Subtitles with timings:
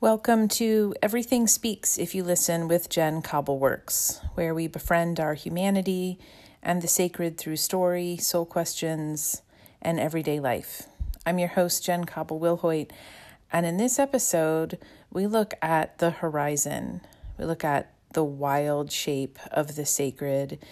[0.00, 6.20] Welcome to Everything Speaks If You Listen with Jen Cobbleworks, where we befriend our humanity
[6.62, 9.42] and the sacred through story, soul questions,
[9.82, 10.84] and everyday life.
[11.26, 12.92] I'm your host, Jen Cobble Willhoite,
[13.50, 14.78] and in this episode,
[15.12, 17.00] we look at the horizon.
[17.36, 20.64] We look at the wild shape of the sacred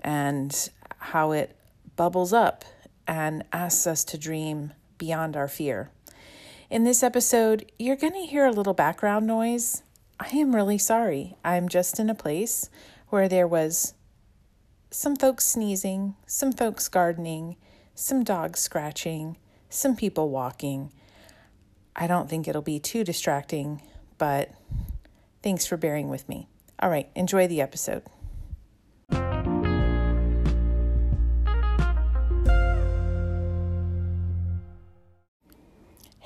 [0.00, 0.54] and
[0.98, 1.56] how it
[1.96, 2.66] bubbles up
[3.08, 5.92] and asks us to dream beyond our fear.
[6.68, 9.84] In this episode, you're going to hear a little background noise.
[10.18, 11.36] I am really sorry.
[11.44, 12.70] I'm just in a place
[13.08, 13.94] where there was
[14.90, 17.54] some folks sneezing, some folks gardening,
[17.94, 19.36] some dogs scratching,
[19.68, 20.92] some people walking.
[21.94, 23.80] I don't think it'll be too distracting,
[24.18, 24.50] but
[25.44, 26.48] thanks for bearing with me.
[26.80, 28.02] All right, enjoy the episode.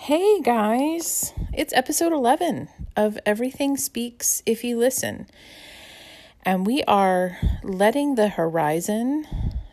[0.04, 5.26] Hey guys, it's episode 11 of Everything Speaks If You Listen.
[6.42, 9.26] And we are letting the horizon,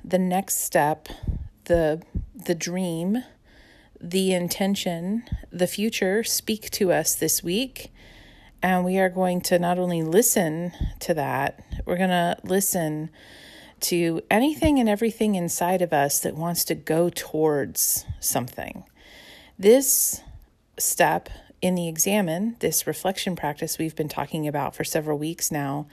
[0.03, 1.07] the next step,
[1.63, 2.01] the
[2.35, 3.23] the dream,
[4.01, 7.93] the intention, the future speak to us this week.
[8.61, 13.11] And we are going to not only listen to that, we're going to listen
[13.79, 18.83] to anything and everything inside of us that wants to go towards something.
[19.59, 20.21] This
[20.77, 21.29] step
[21.61, 25.87] in the examen, this reflection practice we've been talking about for several weeks now,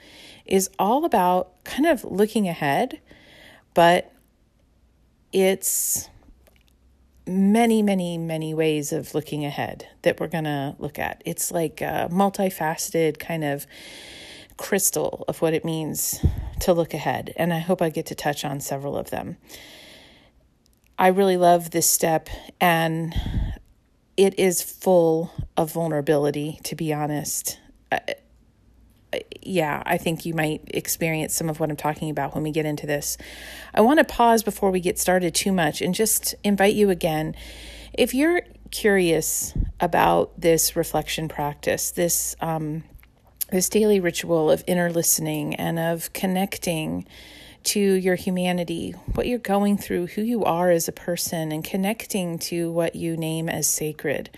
[0.45, 2.99] is all about kind of looking ahead,
[3.73, 4.13] but
[5.33, 6.07] it's
[7.25, 11.23] many, many, many ways of looking ahead that we're going to look at.
[11.25, 13.65] It's like a multifaceted kind of
[14.57, 16.23] crystal of what it means
[16.59, 17.33] to look ahead.
[17.35, 19.37] And I hope I get to touch on several of them.
[20.97, 22.29] I really love this step,
[22.61, 23.13] and
[24.17, 27.59] it is full of vulnerability, to be honest.
[27.91, 27.99] Uh,
[29.41, 32.65] yeah, I think you might experience some of what I'm talking about when we get
[32.65, 33.17] into this.
[33.73, 37.35] I want to pause before we get started too much and just invite you again.
[37.93, 42.83] If you're curious about this reflection practice, this um,
[43.51, 47.05] this daily ritual of inner listening and of connecting
[47.65, 52.39] to your humanity, what you're going through, who you are as a person, and connecting
[52.39, 54.29] to what you name as sacred.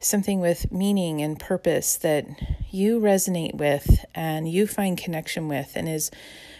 [0.00, 2.26] Something with meaning and purpose that
[2.70, 6.10] you resonate with and you find connection with and is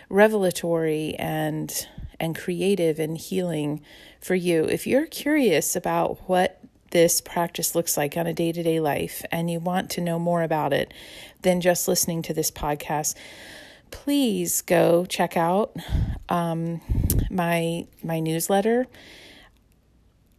[0.09, 1.87] revelatory and
[2.21, 3.81] and creative and healing
[4.21, 4.65] for you.
[4.65, 9.25] If you're curious about what this practice looks like on a day to day life
[9.31, 10.93] and you want to know more about it
[11.43, 13.15] than just listening to this podcast,
[13.91, 15.77] please go check out
[16.29, 16.81] um,
[17.31, 18.87] my my newsletter.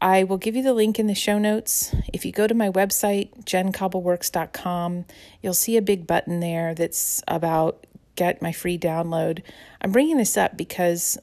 [0.02, 1.94] I will give you the link in the show notes.
[2.14, 5.06] If you go to my website, jencobbleworks.com,
[5.42, 9.42] you'll see a big button there that's about get my free download.
[9.82, 11.18] I'm bringing this up because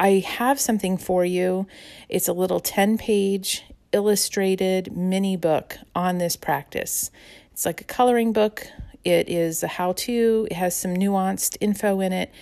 [0.00, 1.68] I have something for you.
[2.08, 7.10] It's a little 10 page illustrated mini book on this practice.
[7.52, 8.66] It's like a coloring book
[9.04, 12.32] it is a how to, it has some nuanced info in it,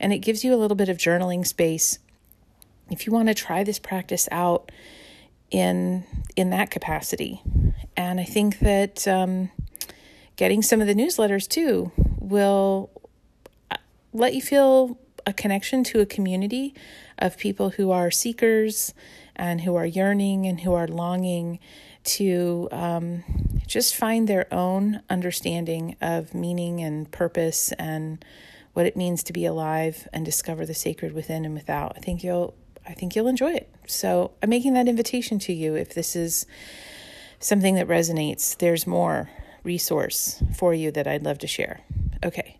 [0.00, 1.98] and it gives you a little bit of journaling space.
[2.90, 4.72] If you want to try this practice out
[5.50, 6.04] in
[6.36, 7.42] in that capacity,
[7.96, 9.50] and I think that um,
[10.36, 12.90] getting some of the newsletters too will
[13.70, 13.76] uh,
[14.12, 16.74] let you feel a connection to a community
[17.18, 18.94] of people who are seekers
[19.36, 21.58] and who are yearning and who are longing
[22.08, 23.24] to um,
[23.66, 28.24] just find their own understanding of meaning and purpose and
[28.72, 31.92] what it means to be alive and discover the sacred within and without.
[31.96, 32.54] I think you'll
[32.86, 33.68] I think you'll enjoy it.
[33.86, 36.46] So I'm making that invitation to you if this is
[37.38, 38.56] something that resonates.
[38.56, 39.28] There's more
[39.62, 41.80] resource for you that I'd love to share.
[42.24, 42.58] Okay.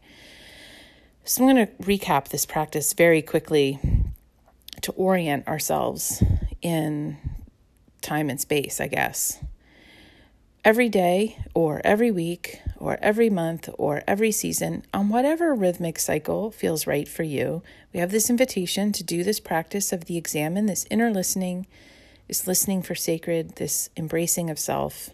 [1.25, 3.79] So I'm going to recap this practice very quickly
[4.83, 6.23] to orient ourselves
[6.61, 7.17] in
[8.09, 9.39] time and space, I guess
[10.65, 16.51] every day or every week or every month or every season on whatever rhythmic cycle
[16.51, 17.63] feels right for you.
[17.95, 21.67] We have this invitation to do this practice of the examen, this inner listening,
[22.27, 25.11] this listening for sacred, this embracing of self,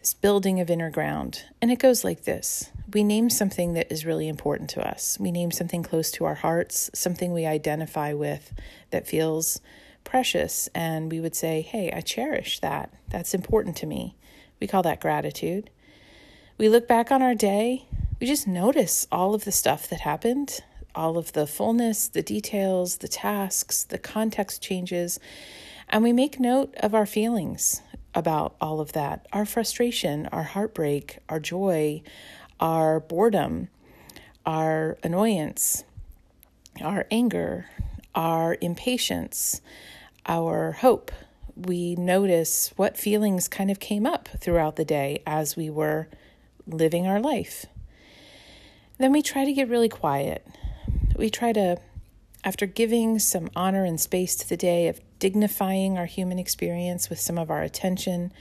[0.00, 1.44] this building of inner ground.
[1.62, 5.16] And it goes like this we name something that is really important to us.
[5.20, 8.52] We name something close to our hearts, something we identify with
[8.90, 9.60] that feels
[10.04, 10.68] precious.
[10.74, 12.92] And we would say, hey, I cherish that.
[13.08, 14.16] That's important to me.
[14.60, 15.70] We call that gratitude.
[16.58, 17.86] We look back on our day,
[18.20, 20.60] we just notice all of the stuff that happened,
[20.94, 25.18] all of the fullness, the details, the tasks, the context changes,
[25.88, 27.80] and we make note of our feelings.
[28.14, 32.02] about all of that our frustration, our heartbreak, our joy,
[32.58, 33.68] our boredom,
[34.44, 35.84] our annoyance,
[36.80, 37.66] our anger,
[38.14, 39.60] our impatience,
[40.26, 41.12] our hope.
[41.56, 46.08] We notice what feelings kind of came up throughout the day as we were
[46.66, 47.66] living our life.
[48.98, 50.46] Then we try to get really quiet.
[51.16, 51.78] We try to,
[52.44, 57.20] after giving some honor and space to the day of dignifying our human experience with
[57.20, 58.32] some of our attention,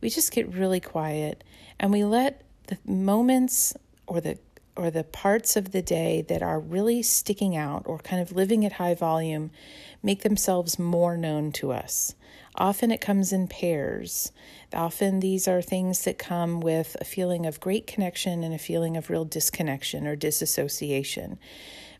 [0.00, 1.44] we just get really quiet
[1.78, 3.74] and we let the moments
[4.06, 4.38] or the
[4.76, 8.64] or the parts of the day that are really sticking out or kind of living
[8.64, 9.50] at high volume
[10.02, 12.14] make themselves more known to us.
[12.56, 14.32] Often it comes in pairs.
[14.72, 18.96] Often these are things that come with a feeling of great connection and a feeling
[18.96, 21.38] of real disconnection or disassociation.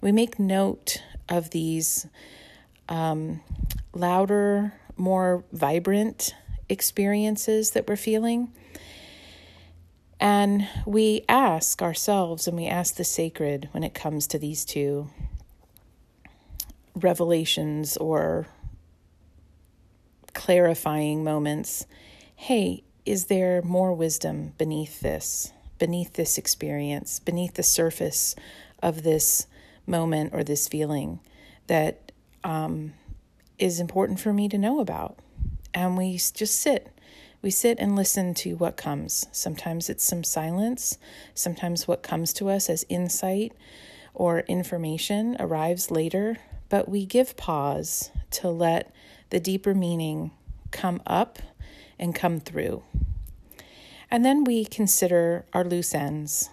[0.01, 2.07] We make note of these
[2.89, 3.41] um,
[3.93, 6.35] louder, more vibrant
[6.69, 8.53] experiences that we're feeling
[10.21, 15.09] and we ask ourselves and we ask the sacred when it comes to these two
[16.95, 18.47] revelations or
[20.33, 21.87] clarifying moments
[22.37, 28.35] hey, is there more wisdom beneath this, beneath this experience, beneath the surface
[28.83, 29.47] of this
[29.87, 31.21] moment or this feeling
[31.69, 32.13] that
[32.43, 32.93] um,
[33.59, 35.19] is important for me to know about?
[35.73, 36.94] And we just sit
[37.45, 39.27] we sit and listen to what comes.
[39.31, 40.97] Sometimes it's some silence,
[41.35, 43.53] sometimes what comes to us as insight
[44.15, 46.39] or information arrives later,
[46.71, 48.91] but we give pause to let
[49.29, 50.31] the deeper meaning
[50.71, 51.39] come up
[51.99, 52.83] and come through.
[54.11, 56.49] And then we consider our loose ends.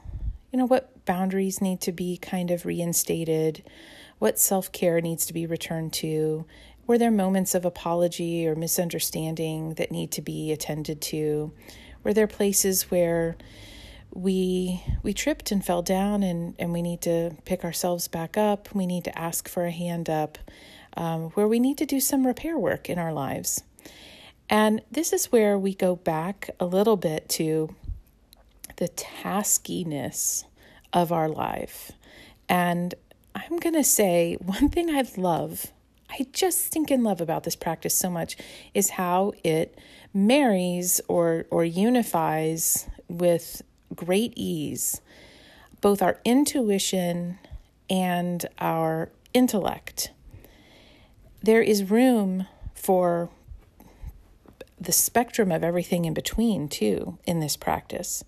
[0.52, 3.64] You know, what boundaries need to be kind of reinstated,
[4.20, 6.46] what self care needs to be returned to,
[6.92, 11.50] were there moments of apology or misunderstanding that need to be attended to?
[12.04, 13.38] Were there places where
[14.14, 18.76] we we tripped and fell down and, and we need to pick ourselves back up?
[18.76, 20.38] We need to ask for a hand up,
[20.98, 23.64] um, where we need to do some repair work in our lives.
[24.50, 27.74] And this is where we go back a little bit to
[28.76, 30.44] the taskiness
[30.92, 31.94] of our life.
[32.50, 32.94] And
[33.34, 35.72] I'm going to say one thing I love
[36.12, 38.38] I just stinking love about this practice so much
[38.74, 39.78] is how it
[40.14, 43.62] marries or or unifies with
[43.96, 45.02] great ease
[45.82, 47.40] both our intuition
[47.90, 50.12] and our intellect.
[51.44, 53.30] There is room for
[54.80, 58.24] the spectrum of everything in between, too, in this practice.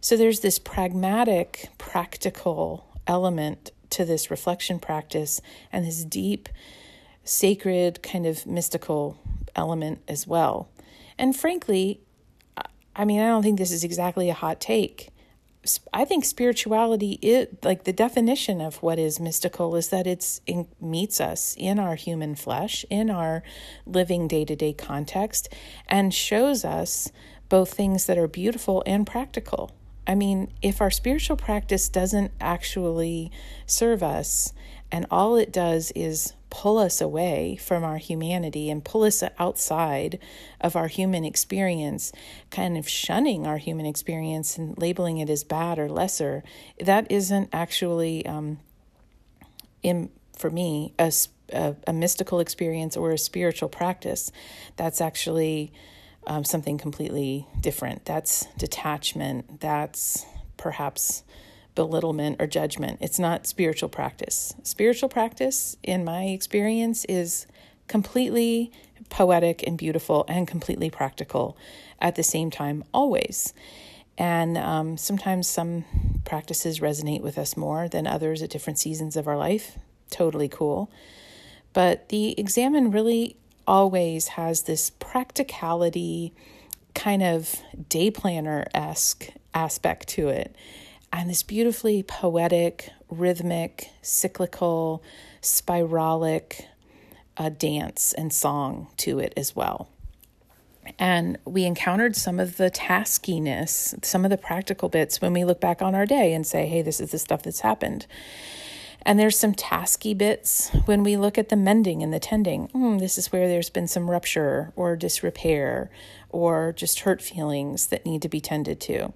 [0.00, 5.40] So there's this pragmatic, practical element to this reflection practice
[5.72, 6.48] and this deep
[7.24, 9.18] sacred, kind of mystical
[9.56, 10.68] element as well.
[11.18, 12.00] And frankly,
[12.96, 15.10] I mean, I don't think this is exactly a hot take.
[15.94, 20.68] I think spirituality is like the definition of what is mystical is that it's in,
[20.80, 23.42] meets us in our human flesh, in our
[23.86, 25.48] living day to day context,
[25.88, 27.10] and shows us
[27.48, 29.70] both things that are beautiful and practical.
[30.06, 33.32] I mean, if our spiritual practice doesn't actually
[33.64, 34.52] serve us,
[34.92, 40.20] and all it does is pull us away from our humanity and pull us outside
[40.60, 42.12] of our human experience,
[42.48, 46.44] kind of shunning our human experience and labeling it as bad or lesser,
[46.78, 48.60] that isn't actually, um,
[49.82, 50.08] in,
[50.38, 51.12] for me, a,
[51.52, 54.30] a, a, mystical experience or a spiritual practice.
[54.76, 55.72] That's actually
[56.24, 58.04] um, something completely different.
[58.04, 59.58] That's detachment.
[59.60, 60.24] That's
[60.56, 61.24] perhaps
[61.74, 62.98] belittlement or judgment.
[63.00, 64.54] It's not spiritual practice.
[64.62, 67.46] Spiritual practice, in my experience, is
[67.88, 68.72] completely
[69.10, 71.56] poetic and beautiful and completely practical
[72.00, 73.52] at the same time, always.
[74.16, 75.84] And um, sometimes some
[76.24, 79.78] practices resonate with us more than others at different seasons of our life.
[80.10, 80.90] Totally cool.
[81.72, 86.32] But the examen really always has this practicality,
[86.94, 90.54] kind of day planner esque aspect to it
[91.20, 95.02] and this beautifully poetic, rhythmic, cyclical,
[95.40, 96.66] spiralic
[97.36, 99.88] uh, dance and song to it as well.
[100.98, 105.60] And we encountered some of the taskiness, some of the practical bits when we look
[105.60, 108.06] back on our day and say, hey, this is the stuff that's happened.
[109.06, 112.68] And there's some tasky bits when we look at the mending and the tending.
[112.68, 115.90] Mm, this is where there's been some rupture or disrepair
[116.30, 119.12] or just hurt feelings that need to be tended to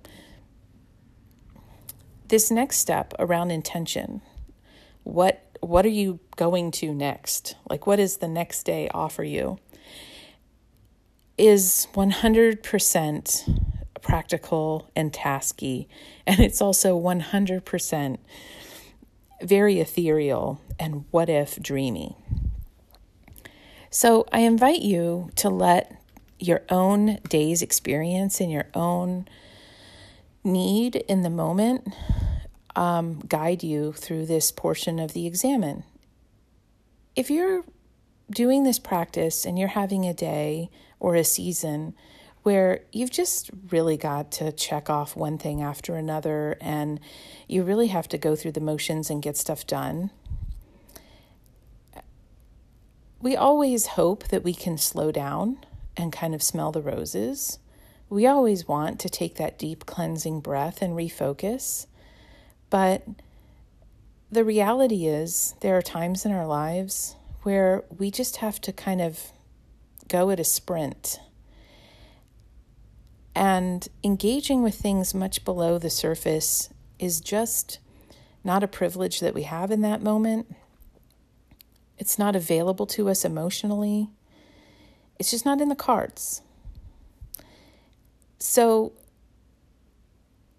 [2.28, 4.20] this next step around intention
[5.04, 9.58] what what are you going to next like what does the next day offer you
[11.38, 13.64] is 100%
[14.02, 15.86] practical and tasky,
[16.26, 18.18] and it's also 100%
[19.42, 22.16] very ethereal and what if dreamy.
[23.90, 25.94] So I invite you to let
[26.40, 29.28] your own day's experience and your own
[30.44, 31.92] need in the moment
[32.76, 35.84] um, guide you through this portion of the examen.
[37.16, 37.64] If you're
[38.30, 41.94] doing this practice and you're having a day or a season
[42.42, 47.00] where you've just really got to check off one thing after another and
[47.46, 50.10] you really have to go through the motions and get stuff done.
[53.20, 55.58] We always hope that we can slow down
[55.96, 57.58] and kind of smell the roses.
[58.10, 61.86] We always want to take that deep cleansing breath and refocus.
[62.70, 63.06] But
[64.30, 69.00] the reality is, there are times in our lives where we just have to kind
[69.00, 69.32] of
[70.08, 71.20] go at a sprint
[73.38, 77.78] and engaging with things much below the surface is just
[78.42, 80.52] not a privilege that we have in that moment.
[81.98, 84.08] It's not available to us emotionally.
[85.20, 86.42] It's just not in the cards.
[88.38, 88.92] So,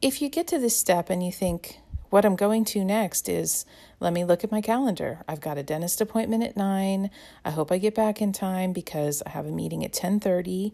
[0.01, 3.65] if you get to this step and you think, what I'm going to next is
[3.99, 5.19] let me look at my calendar.
[5.27, 7.09] I've got a dentist appointment at 9.
[7.45, 10.73] I hope I get back in time because I have a meeting at 10:30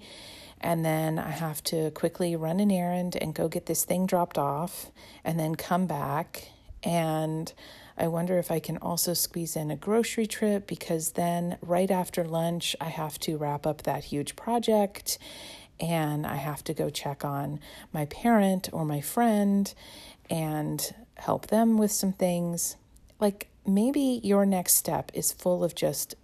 [0.61, 4.37] and then I have to quickly run an errand and go get this thing dropped
[4.37, 4.91] off
[5.23, 6.49] and then come back.
[6.83, 7.51] And
[7.97, 12.23] I wonder if I can also squeeze in a grocery trip because then right after
[12.23, 15.17] lunch, I have to wrap up that huge project
[15.79, 17.59] and I have to go check on
[17.93, 19.73] my parent or my friend
[20.29, 22.77] and help them with some things.
[23.19, 26.15] Like maybe your next step is full of just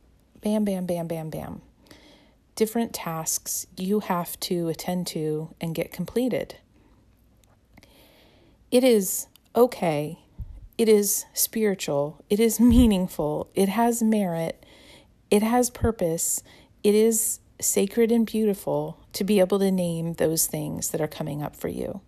[0.41, 1.61] bam, bam, bam, bam, bam
[2.55, 6.55] different tasks you have to attend to and get completed.
[8.69, 10.19] It is okay.
[10.77, 12.23] It is spiritual.
[12.29, 13.49] It is meaningful.
[13.55, 14.65] It has merit.
[15.29, 16.43] It has purpose.
[16.83, 21.41] It is sacred and beautiful to be able to name those things that are coming
[21.41, 22.01] up for you.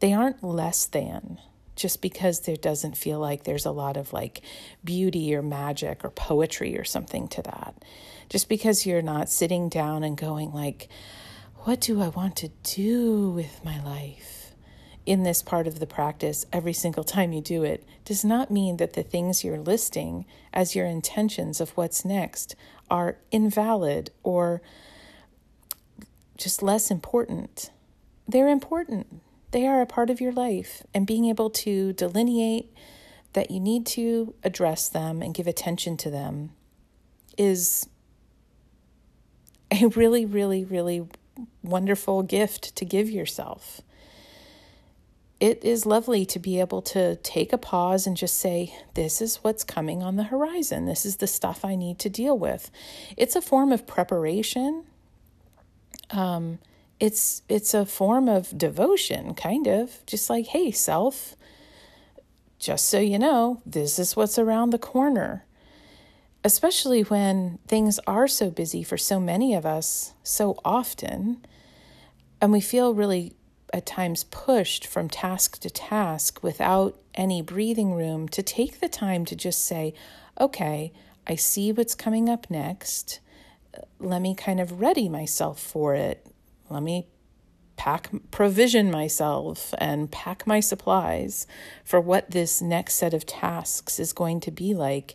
[0.00, 1.38] They aren't less than
[1.76, 4.42] just because there doesn't feel like there's a lot of like
[4.82, 7.74] beauty or magic or poetry or something to that.
[8.28, 10.88] Just because you're not sitting down and going like
[11.62, 14.54] what do I want to do with my life?
[15.04, 18.76] In this part of the practice, every single time you do it, does not mean
[18.76, 22.54] that the things you're listing as your intentions of what's next
[22.90, 24.62] are invalid or
[26.36, 27.70] just less important.
[28.26, 32.72] They're important they are a part of your life, and being able to delineate
[33.32, 36.50] that you need to address them and give attention to them
[37.36, 37.88] is
[39.70, 41.06] a really, really, really
[41.62, 43.80] wonderful gift to give yourself.
[45.40, 49.36] It is lovely to be able to take a pause and just say, This is
[49.36, 50.86] what's coming on the horizon.
[50.86, 52.70] This is the stuff I need to deal with.
[53.16, 54.84] It's a form of preparation.
[56.10, 56.58] Um,
[57.00, 61.36] it's it's a form of devotion kind of just like hey self
[62.58, 65.44] just so you know this is what's around the corner
[66.44, 71.44] especially when things are so busy for so many of us so often
[72.40, 73.32] and we feel really
[73.72, 79.24] at times pushed from task to task without any breathing room to take the time
[79.24, 79.92] to just say
[80.40, 80.92] okay
[81.26, 83.20] i see what's coming up next.
[84.00, 86.26] Let me kind of ready myself for it.
[86.68, 87.06] Let me
[87.76, 91.46] pack provision myself and pack my supplies
[91.84, 95.14] for what this next set of tasks is going to be like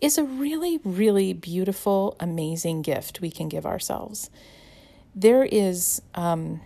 [0.00, 4.30] is a really really beautiful amazing gift we can give ourselves.
[5.14, 6.60] There is um,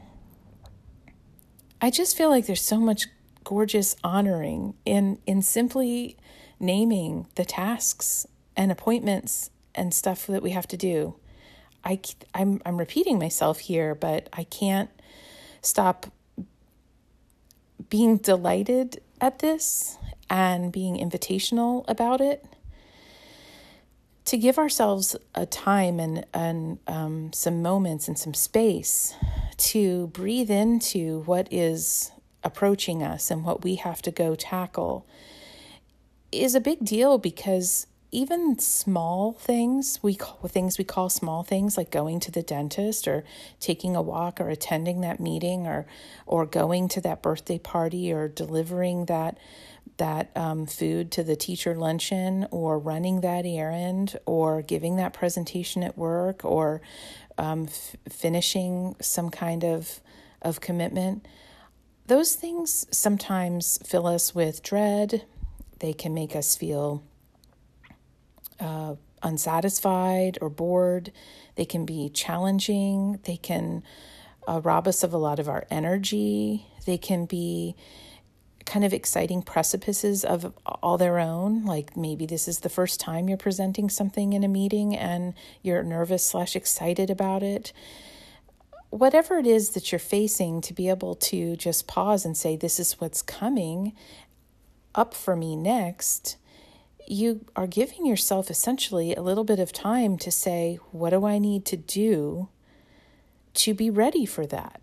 [1.81, 3.07] i just feel like there's so much
[3.45, 6.17] gorgeous honoring in in simply
[6.61, 11.15] naming the tasks and appointments and stuff that we have to do
[11.85, 12.01] I,
[12.35, 14.91] I'm, I'm repeating myself here, but I can't
[15.63, 16.07] stop
[17.89, 19.97] being delighted at this
[20.29, 22.45] and being invitational about it.
[24.27, 29.15] To give ourselves a time and, and um, some moments and some space
[29.59, 32.13] to breathe into what is
[32.45, 35.07] approaching us and what we have to go tackle
[36.31, 41.77] is a big deal because even small things we call things we call small things
[41.77, 43.23] like going to the dentist or
[43.61, 45.87] taking a walk or attending that meeting or
[46.27, 49.37] or going to that birthday party or delivering that
[49.99, 55.83] that um, food to the teacher luncheon or running that errand or giving that presentation
[55.83, 56.81] at work or
[57.39, 60.01] um, f- finishing some kind of
[60.43, 61.27] of commitment.
[62.07, 65.25] Those things sometimes fill us with dread.
[65.81, 67.03] They can make us feel
[68.61, 71.13] uh, unsatisfied or bored.
[71.57, 73.19] They can be challenging.
[73.25, 73.83] They can
[74.47, 76.67] uh, rob us of a lot of our energy.
[76.87, 77.77] They can be
[78.69, 81.65] kind of exciting precipices of all their own.
[81.65, 85.83] Like maybe this is the first time you're presenting something in a meeting and you're
[85.83, 87.73] nervous slash excited about it.
[88.91, 92.79] Whatever it is that you're facing, to be able to just pause and say, This
[92.79, 93.95] is what's coming
[94.95, 96.37] up for me next
[97.09, 101.39] you are giving yourself essentially a little bit of time to say, what do I
[101.39, 102.49] need to do
[103.55, 104.81] to be ready for that?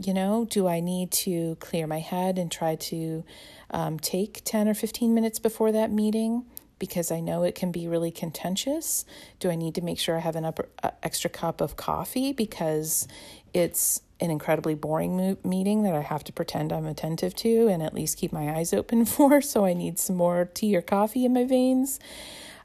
[0.00, 3.24] You know, do I need to clear my head and try to
[3.70, 6.44] um, take 10 or 15 minutes before that meeting?
[6.78, 9.04] Because I know it can be really contentious.
[9.40, 12.32] Do I need to make sure I have an upper, uh, extra cup of coffee
[12.32, 13.08] because
[13.52, 17.82] it's an incredibly boring mo- meeting that I have to pretend I'm attentive to and
[17.82, 19.40] at least keep my eyes open for.
[19.40, 21.98] So I need some more tea or coffee in my veins.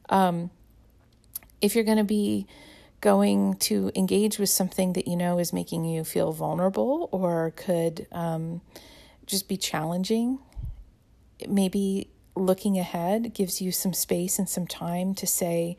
[0.10, 0.52] Um,
[1.62, 2.46] if you're going to be
[3.04, 8.08] going to engage with something that you know is making you feel vulnerable or could
[8.14, 8.62] um,
[9.26, 10.40] just be challenging,
[11.46, 15.76] maybe looking ahead gives you some space and some time to say,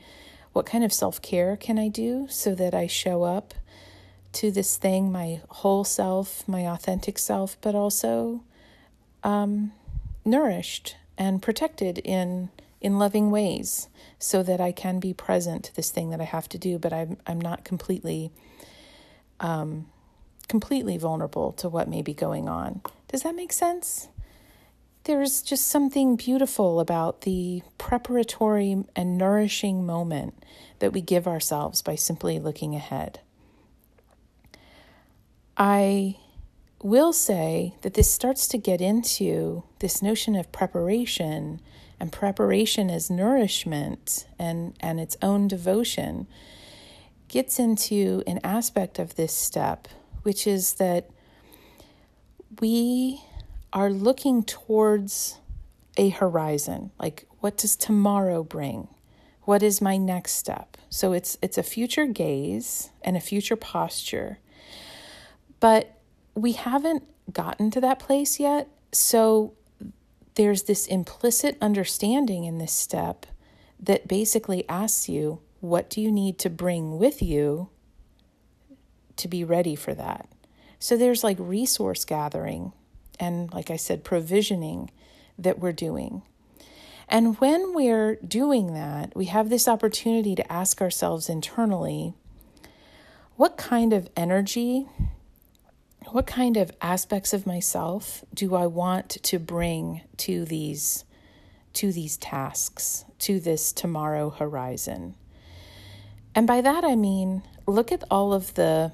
[0.53, 3.55] what kind of self care can I do so that I show up
[4.35, 8.45] to this thing, my whole self, my authentic self, but also
[9.23, 9.73] um,
[10.27, 12.51] nourished and protected in
[12.85, 13.89] in loving ways,
[14.19, 16.93] so that I can be present to this thing that I have to do, but
[16.93, 18.31] I'm I'm not completely
[19.41, 19.87] um,
[20.49, 22.83] completely vulnerable to what may be going on.
[23.09, 24.09] Does that make sense?
[25.05, 30.45] There's just something beautiful about the preparatory and nourishing moment
[30.79, 33.21] that we give ourselves by simply looking ahead.
[35.57, 36.17] I
[36.83, 41.61] will say that this starts to get into this notion of preparation
[42.01, 46.27] and preparation as nourishment and, and its own devotion
[47.29, 49.89] gets into an aspect of this step,
[50.23, 51.11] which is that
[52.61, 53.23] we
[53.73, 55.39] are looking towards
[55.97, 56.91] a horizon.
[56.99, 58.89] Like, what does tomorrow bring?
[59.43, 60.77] What is my next step?
[60.89, 64.39] So it's it's a future gaze and a future posture
[65.65, 65.97] but
[66.35, 68.69] we haven't gotten to that place yet.
[68.93, 69.55] So
[70.35, 73.27] there's this implicit understanding in this step
[73.79, 77.69] that basically asks you, what do you need to bring with you
[79.17, 80.29] to be ready for that?
[80.79, 82.73] So there's like resource gathering
[83.21, 84.91] and, like I said, provisioning
[85.39, 86.23] that we're doing.
[87.09, 92.15] And when we're doing that, we have this opportunity to ask ourselves internally
[93.37, 94.87] what kind of energy
[96.15, 101.05] what kind of aspects of myself do I want to bring to these
[101.73, 105.17] to these tasks, to this tomorrow horizon?
[106.33, 108.93] And by that I mean look at all of the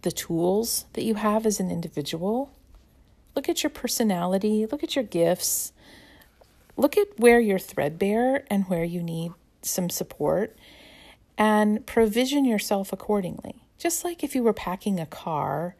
[0.00, 2.50] the tools that you have as an individual.
[3.36, 5.72] Look at your personality, look at your gifts.
[6.76, 9.30] Look at where you're threadbare and where you need
[9.62, 10.56] some support
[11.38, 13.62] and provision yourself accordingly.
[13.78, 15.76] Just like if you were packing a car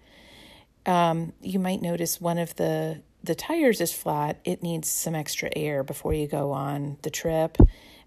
[0.86, 4.40] um, you might notice one of the the tires is flat.
[4.44, 7.56] It needs some extra air before you go on the trip.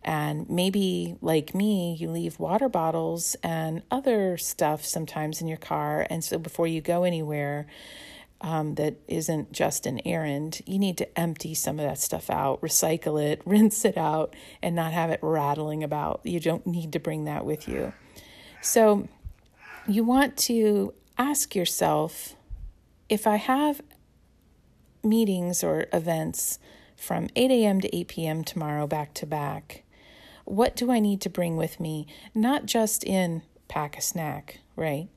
[0.03, 6.05] And maybe, like me, you leave water bottles and other stuff sometimes in your car.
[6.09, 7.65] And so, before you go anywhere
[8.41, 12.61] um, that isn't just an errand, you need to empty some of that stuff out,
[12.61, 16.21] recycle it, rinse it out, and not have it rattling about.
[16.23, 17.93] You don't need to bring that with you.
[18.61, 19.07] So,
[19.87, 22.35] you want to ask yourself
[23.09, 23.81] if I have
[25.03, 26.59] meetings or events
[26.95, 27.81] from 8 a.m.
[27.81, 28.43] to 8 p.m.
[28.43, 29.83] tomorrow back to back,
[30.45, 32.07] what do I need to bring with me?
[32.33, 35.09] Not just in pack a snack, right?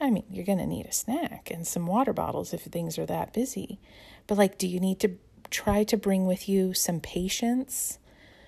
[0.00, 3.06] I mean, you're going to need a snack and some water bottles if things are
[3.06, 3.78] that busy.
[4.26, 5.16] But, like, do you need to
[5.50, 7.98] try to bring with you some patience,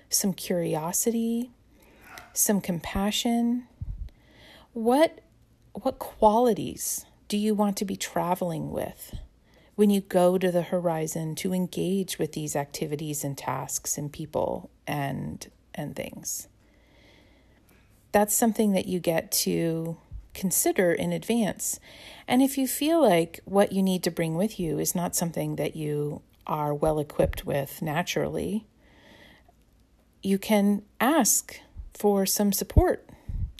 [0.09, 1.51] some curiosity,
[2.33, 3.67] some compassion?
[4.73, 5.21] What,
[5.73, 9.15] what qualities do you want to be traveling with
[9.75, 14.69] when you go to the horizon to engage with these activities and tasks and people
[14.85, 16.49] and and things?
[18.11, 19.97] That's something that you get to
[20.33, 21.79] consider in advance.
[22.27, 25.55] And if you feel like what you need to bring with you is not something
[25.55, 28.65] that you are well equipped with naturally
[30.21, 31.59] you can ask
[31.93, 33.08] for some support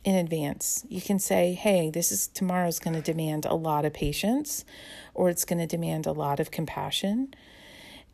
[0.04, 0.86] in advance.
[0.90, 4.66] You can say, hey, this is tomorrow's going to demand a lot of patience,
[5.14, 7.34] or it's going to demand a lot of compassion,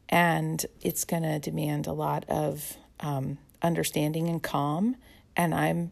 [0.10, 4.96] and it's going to demand a lot of um, understanding and calm.
[5.38, 5.92] And I'm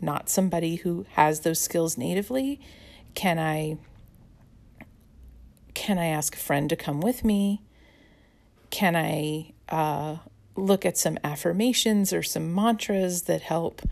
[0.00, 2.60] not somebody who has those skills natively.
[3.14, 3.78] Can I
[5.74, 7.62] can I ask a friend to come with me?
[8.70, 10.16] Can I uh,
[10.56, 13.82] look at some affirmations or some mantras that help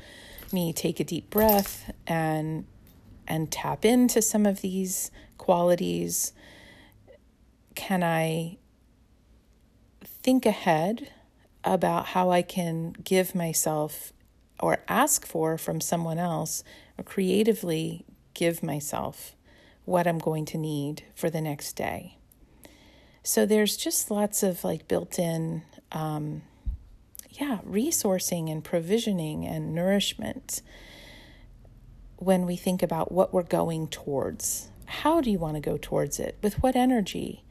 [0.53, 2.67] me take a deep breath and
[3.27, 6.33] and tap into some of these qualities?
[7.75, 8.59] Can I
[10.03, 11.11] think ahead
[11.65, 14.13] about how I can give myself
[14.61, 16.65] or ask for from someone else
[16.97, 19.37] or creatively give myself
[19.85, 22.19] what I'm going to need for the next day?
[23.23, 26.43] So there's just lots of like built in um,
[27.39, 30.61] yeah, resourcing and provisioning and nourishment
[32.17, 34.71] when we think about what we're going towards.
[34.87, 36.37] How do you want to go towards it?
[36.43, 37.45] With what energy?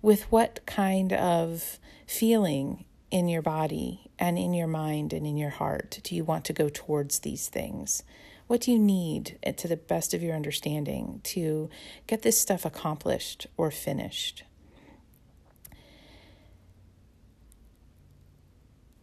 [0.00, 5.50] With what kind of feeling in your body and in your mind and in your
[5.50, 8.02] heart do you want to go towards these things?
[8.46, 11.68] What do you need, eh, to the best of your understanding, to
[12.06, 14.44] get this stuff accomplished or finished?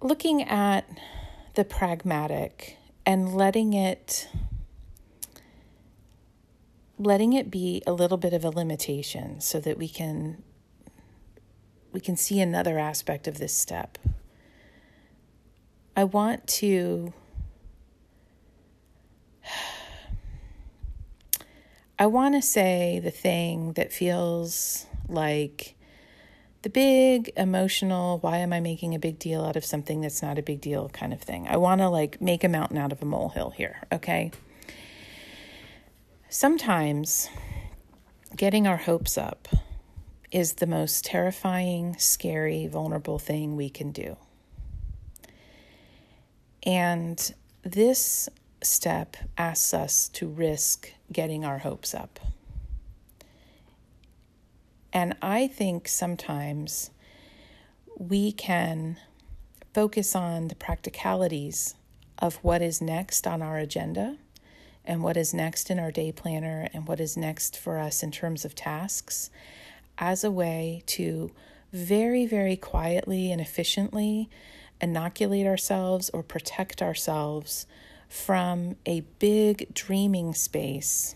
[0.03, 0.85] Looking at
[1.55, 4.27] the pragmatic and letting it
[6.99, 10.43] letting it be a little bit of a limitation so that we can
[11.91, 13.97] we can see another aspect of this step.
[15.95, 17.13] I want to
[21.99, 25.75] I want to say the thing that feels like
[26.63, 30.39] the big emotional, why am I making a big deal out of something that's not
[30.39, 31.45] a big deal kind of thing.
[31.47, 34.31] I want to like make a mountain out of a molehill here, okay?
[36.29, 37.29] Sometimes
[38.35, 39.49] getting our hopes up
[40.31, 44.15] is the most terrifying, scary, vulnerable thing we can do.
[46.65, 48.29] And this
[48.63, 52.21] step asks us to risk getting our hopes up.
[54.93, 56.91] And I think sometimes
[57.97, 58.97] we can
[59.73, 61.73] focus on the practicalities
[62.19, 64.17] of what is next on our agenda
[64.85, 68.11] and what is next in our day planner and what is next for us in
[68.11, 69.31] terms of tasks
[69.97, 71.31] as a way to
[71.71, 74.29] very, very quietly and efficiently
[74.79, 77.65] inoculate ourselves or protect ourselves
[78.07, 81.15] from a big dreaming space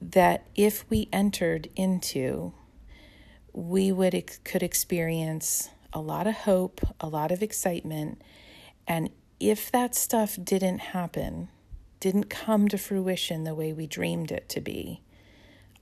[0.00, 2.52] that if we entered into
[3.58, 8.22] we would could experience a lot of hope, a lot of excitement,
[8.86, 11.48] and if that stuff didn't happen,
[11.98, 15.02] didn't come to fruition the way we dreamed it to be,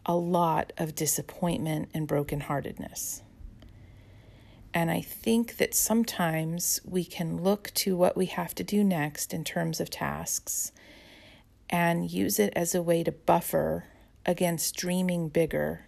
[0.06, 3.20] a lot of disappointment and brokenheartedness.
[4.72, 9.34] And I think that sometimes we can look to what we have to do next
[9.34, 10.72] in terms of tasks
[11.68, 13.84] and use it as a way to buffer
[14.24, 15.85] against dreaming bigger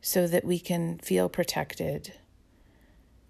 [0.00, 2.14] so that we can feel protected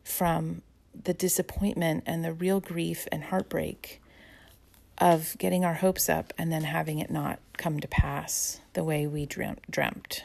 [0.04, 0.62] from
[1.04, 4.00] the disappointment and the real grief and heartbreak
[4.98, 9.06] of getting our hopes up and then having it not come to pass the way
[9.06, 10.24] we dreamt.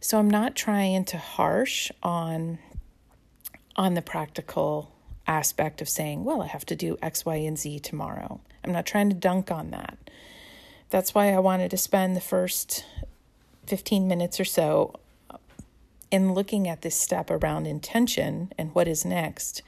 [0.00, 2.58] So I'm not trying to harsh on
[3.76, 4.92] on the practical
[5.26, 8.40] aspect of saying, well, I have to do X, Y, and Z tomorrow.
[8.64, 9.96] I'm not trying to dunk on that.
[10.90, 12.84] That's why I wanted to spend the first
[13.66, 14.94] 15 minutes or so
[16.10, 19.62] in looking at this step around intention and what is next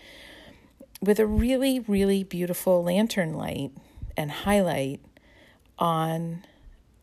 [1.00, 3.72] with a really, really beautiful lantern light
[4.16, 5.00] and highlight
[5.78, 6.44] on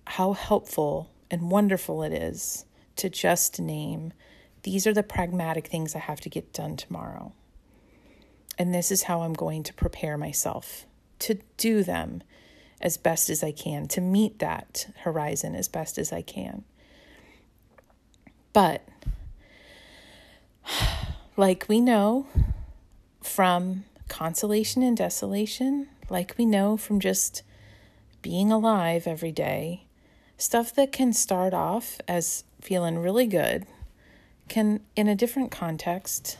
[0.06, 4.14] how helpful and wonderful it is to just name
[4.64, 7.32] these are the pragmatic things I have to get done tomorrow.
[8.58, 10.86] And this is how I'm going to prepare myself
[11.20, 12.24] to do them
[12.82, 16.64] as best as I can, to meet that horizon as best as I can.
[18.52, 18.88] But
[21.38, 22.28] like we know
[23.22, 27.44] from consolation and desolation, like we know from just
[28.22, 29.84] being alive every day,
[30.38, 33.66] stuff that can start off as feeling really good
[34.50, 36.38] can, in a different context,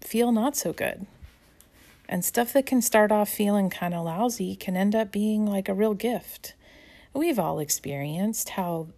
[0.00, 1.06] feel not so good.
[2.08, 5.68] And stuff that can start off feeling kind of lousy can end up being like
[5.68, 6.54] a real gift.
[7.12, 8.88] We've all experienced how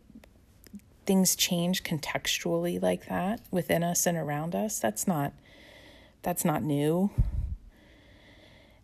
[1.07, 5.33] things change contextually like that within us and around us that's not
[6.23, 7.11] that's not new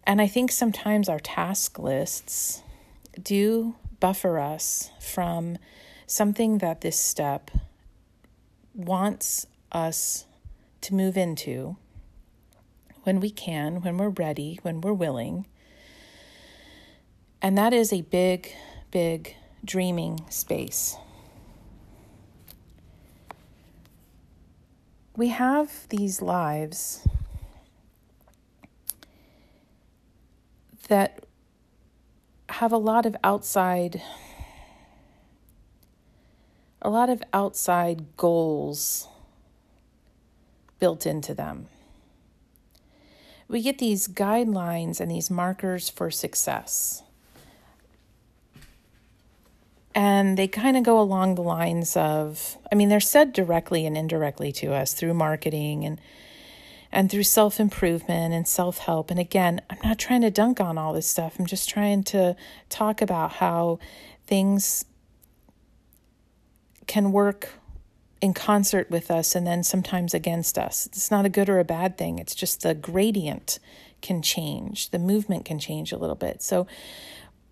[0.05, 2.63] and i think sometimes our task lists
[3.21, 5.59] do buffer us from
[6.07, 7.51] something that this step
[8.75, 10.27] wants us
[10.81, 11.77] to move into
[13.05, 15.47] when we can, when we're ready, when we're willing.
[17.41, 18.53] And that is a big,
[18.91, 20.97] big dreaming space.
[25.15, 27.07] We have these lives
[30.89, 31.25] that
[32.49, 34.03] have a lot of outside
[36.85, 39.07] a lot of outside goals
[40.81, 41.69] built into them.
[43.47, 47.05] We get these guidelines and these markers for success.
[49.95, 53.97] And they kind of go along the lines of I mean, they're said directly and
[53.97, 56.01] indirectly to us through marketing and
[56.91, 59.11] and through self improvement and self help.
[59.11, 61.39] And again, I'm not trying to dunk on all this stuff.
[61.39, 62.37] I'm just trying to
[62.69, 63.79] talk about how
[64.27, 64.85] things
[66.87, 67.51] can work
[68.21, 70.87] in concert with us and then sometimes against us.
[70.87, 72.19] It's not a good or a bad thing.
[72.19, 73.59] It's just the gradient
[74.01, 76.43] can change, the movement can change a little bit.
[76.43, 76.67] So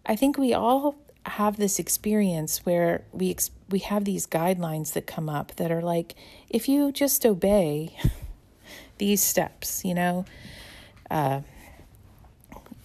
[0.04, 5.06] I think we all have this experience where we ex- we have these guidelines that
[5.06, 6.14] come up that are like
[6.48, 7.96] if you just obey
[8.98, 10.24] these steps, you know,
[11.10, 11.40] uh,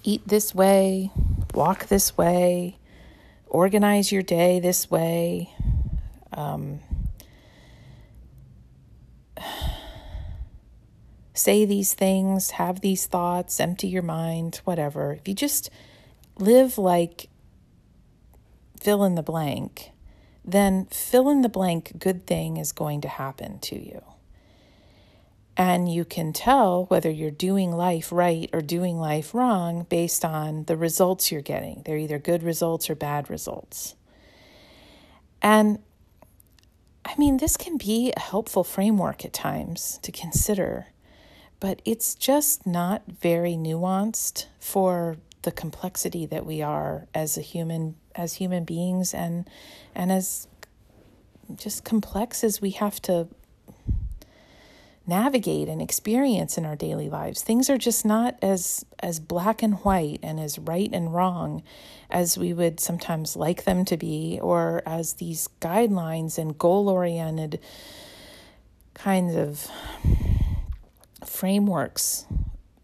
[0.03, 1.11] eat this way,
[1.53, 2.77] walk this way,
[3.47, 5.49] organize your day this way.
[6.33, 6.79] Um,
[11.33, 15.13] say these things, have these thoughts, empty your mind, whatever.
[15.13, 15.69] If you just
[16.37, 17.29] live like
[18.85, 19.89] fill in the blank,
[20.45, 23.99] then fill in the blank good thing is going to happen to you.
[25.57, 30.65] And you can tell whether you're doing life right or doing life wrong based on
[30.65, 31.81] the results you're getting.
[31.83, 33.95] They're either good results or bad results.
[35.41, 35.79] And
[37.03, 40.89] I mean, this can be a helpful framework at times to consider,
[41.59, 47.95] but it's just not very nuanced for the complexity that we are as a human
[48.15, 49.49] as human beings and
[49.93, 50.47] and as
[51.55, 53.27] just complex as we have to
[55.07, 57.43] navigate and experience in our daily lives.
[57.43, 61.61] Things are just not as as black and white and as right and wrong
[62.09, 67.59] as we would sometimes like them to be or as these guidelines and goal-oriented
[68.95, 69.69] kinds of
[71.23, 72.25] frameworks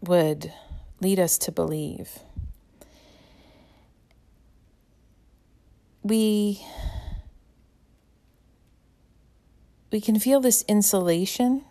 [0.00, 0.52] would
[1.00, 2.20] lead us to believe.
[6.02, 6.64] We
[9.90, 11.64] we can feel this insulation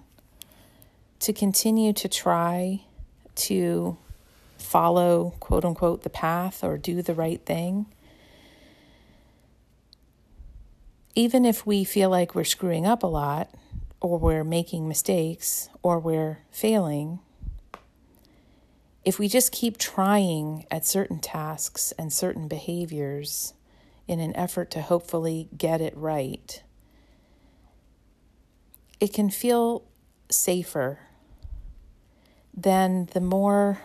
[1.19, 2.81] to continue to try
[3.35, 3.97] to
[4.57, 7.87] follow quote unquote the path or do the right thing.
[11.13, 13.49] Even if we feel like we're screwing up a lot
[13.99, 17.19] or we're making mistakes or we're failing
[19.03, 23.53] if we just keep trying at certain tasks and certain behaviors
[24.12, 26.62] in an effort to hopefully get it right,
[29.00, 29.86] it can feel
[30.30, 31.00] safer
[32.54, 33.80] than the more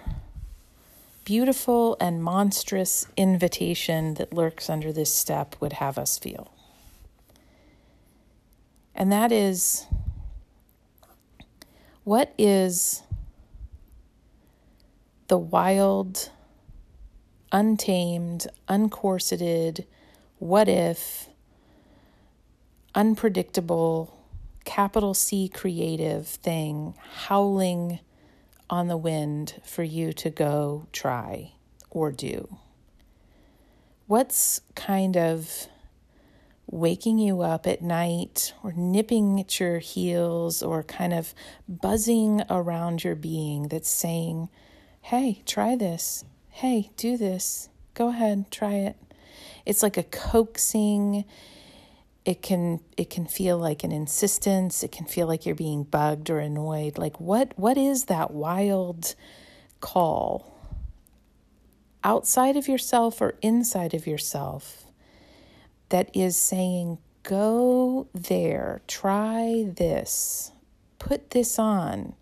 [1.25, 6.53] beautiful and monstrous invitation that lurks under this step would have us feel.
[8.97, 9.87] And that is
[12.03, 13.05] what is
[15.29, 16.31] the wild,
[17.53, 19.85] untamed, uncorseted,
[20.39, 21.29] what if,
[22.95, 24.19] unpredictable,
[24.65, 26.95] capital C creative thing
[27.27, 28.01] howling
[28.69, 31.53] on the wind for you to go try
[31.91, 32.57] or do?
[34.07, 35.69] What's kind of
[36.71, 41.33] waking you up at night or nipping at your heels or kind of
[41.69, 44.49] buzzing around your being that's saying,
[45.03, 46.25] Hey, try this.
[46.51, 47.69] Hey, do this.
[47.95, 48.97] Go ahead, try it.
[49.67, 51.25] It's like a coaxing.
[52.25, 54.83] It can it can feel like an insistence.
[54.83, 56.97] It can feel like you're being bugged or annoyed.
[56.97, 59.15] Like what what is that wild
[59.81, 60.57] call
[62.03, 64.85] outside of yourself or inside of yourself
[65.89, 70.53] that is saying go there, try this,
[71.01, 72.15] put this on,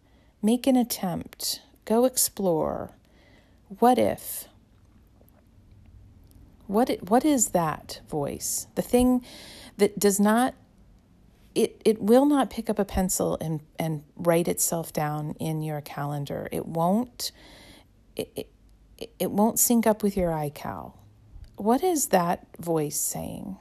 [0.42, 2.92] make an attempt, go explore.
[3.78, 4.48] What if?
[6.66, 8.66] What what is that voice?
[8.74, 9.24] The thing
[9.76, 10.54] that does not
[11.54, 15.80] it it will not pick up a pencil and and write itself down in your
[15.80, 16.48] calendar.
[16.52, 17.32] It won't
[18.16, 18.48] it,
[18.98, 20.94] it, it won't sync up with your iCal.
[21.56, 23.56] what is that voice saying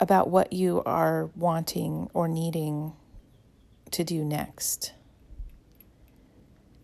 [0.00, 2.92] about what you are wanting or needing
[3.90, 4.92] to do next?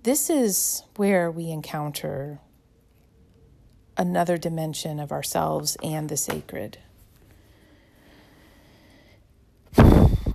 [0.02, 2.40] This is where we encounter
[3.96, 6.78] another dimension of ourselves and the sacred.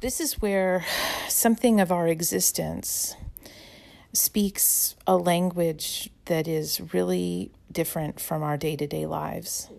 [0.01, 0.85] This is where
[1.27, 3.15] something of our existence
[4.13, 9.69] speaks a language that is really different from our day to day lives.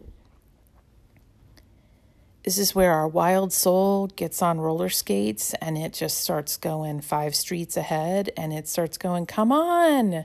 [2.44, 7.00] This is where our wild soul gets on roller skates and it just starts going
[7.00, 10.24] five streets ahead and it starts going, Come on!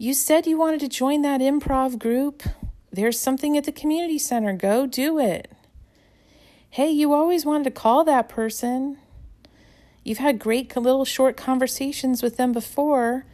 [0.00, 2.42] You said you wanted to join that improv group.
[2.90, 4.54] There's something at the community center.
[4.54, 5.52] Go do it.
[6.70, 8.96] Hey, you always wanted to call that person.
[10.02, 13.26] You've had great little short conversations with them before.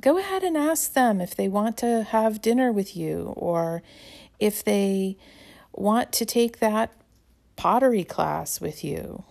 [0.00, 3.82] Go ahead and ask them if they want to have dinner with you or
[4.38, 5.16] if they
[5.72, 6.92] want to take that
[7.56, 9.24] pottery class with you.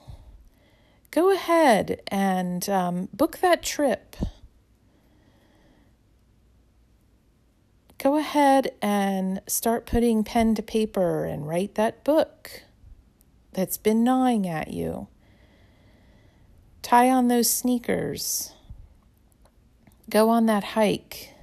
[1.11, 4.17] Go ahead and um, book that trip.
[8.03, 12.63] Go ahead and start putting pen to paper and write that book
[13.53, 15.07] that's been gnawing at you.
[16.81, 18.51] Tie on those sneakers.
[20.09, 21.33] Go on that hike.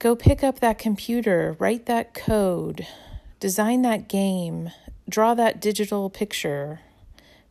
[0.00, 2.84] Go pick up that computer, write that code,
[3.38, 4.72] design that game,
[5.08, 6.80] draw that digital picture,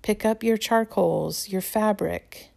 [0.02, 2.50] pick up your charcoals, your fabric.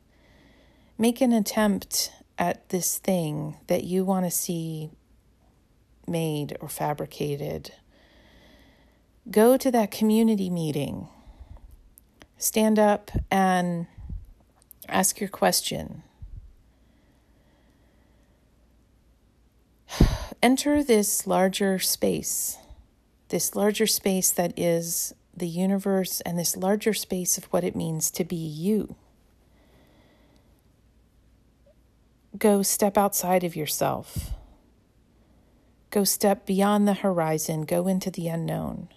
[0.99, 4.91] Make an attempt at this thing that you want to see
[6.07, 7.73] made or fabricated.
[9.31, 11.09] Go to that community meeting.
[12.39, 13.87] Stand up and
[14.89, 16.03] ask your question.
[20.43, 22.59] Enter this larger space,
[23.29, 28.11] this larger space that is the universe, and this larger space of what it means
[28.13, 28.97] to be you.
[32.37, 34.33] Go step outside of yourself.
[35.91, 37.63] Go step beyond the horizon.
[37.63, 38.89] Go into the unknown.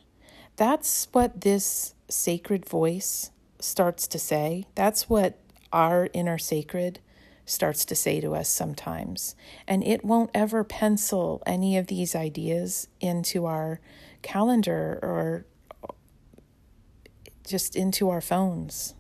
[0.55, 4.65] That's what this sacred voice starts to say.
[4.75, 5.37] That's what
[5.71, 6.99] our inner sacred
[7.45, 9.35] starts to say to us sometimes.
[9.67, 13.79] And it won't ever pencil any of these ideas into our
[14.21, 15.45] calendar or
[17.45, 18.95] just into our phones.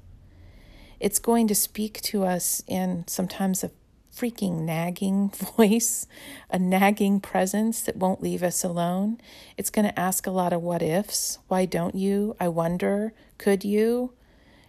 [0.99, 3.71] It's going to speak to us in sometimes a
[4.19, 6.07] freaking nagging voice,
[6.49, 9.19] a nagging presence that won't leave us alone.
[9.57, 11.39] It's going to ask a lot of what ifs.
[11.47, 12.35] Why don't you?
[12.39, 13.13] I wonder.
[13.37, 14.13] Could you?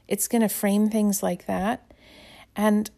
[0.07, 1.93] It's going to frame things like that.
[2.57, 2.91] And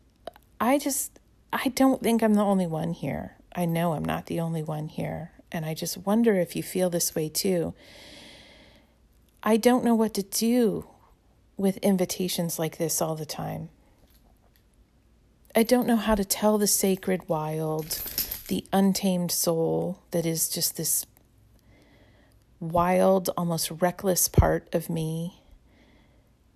[0.61, 1.19] I just,
[1.53, 3.37] I don't think I'm the only one here.
[3.55, 5.33] I know I'm not the only one here.
[5.51, 7.75] And I just wonder if you feel this way too.
[9.43, 10.87] I don't know what to do
[11.57, 13.69] with invitations like this all the time.
[15.55, 18.01] I don't know how to tell the sacred wild,
[18.49, 21.05] the untamed soul that is just this
[22.59, 25.43] wild, almost reckless part of me,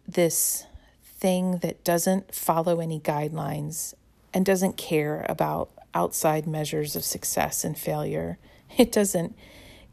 [0.08, 0.64] this
[1.04, 3.92] thing that doesn't follow any guidelines
[4.32, 8.38] and doesn't care about outside measures of success and failure.
[8.78, 9.36] It doesn't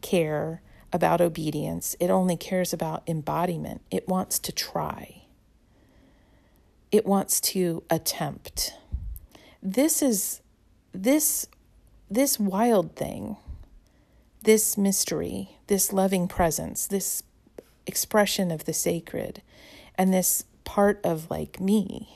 [0.02, 0.62] care
[0.94, 3.82] about obedience, it only cares about embodiment.
[3.92, 5.24] It wants to try,
[6.89, 8.76] it wants to attempt
[9.63, 10.41] this is
[10.93, 11.47] this
[12.12, 13.38] this wild thing
[14.43, 17.23] this mystery this loving presence this
[17.88, 19.41] expression of the sacred
[19.97, 22.15] and this part of like me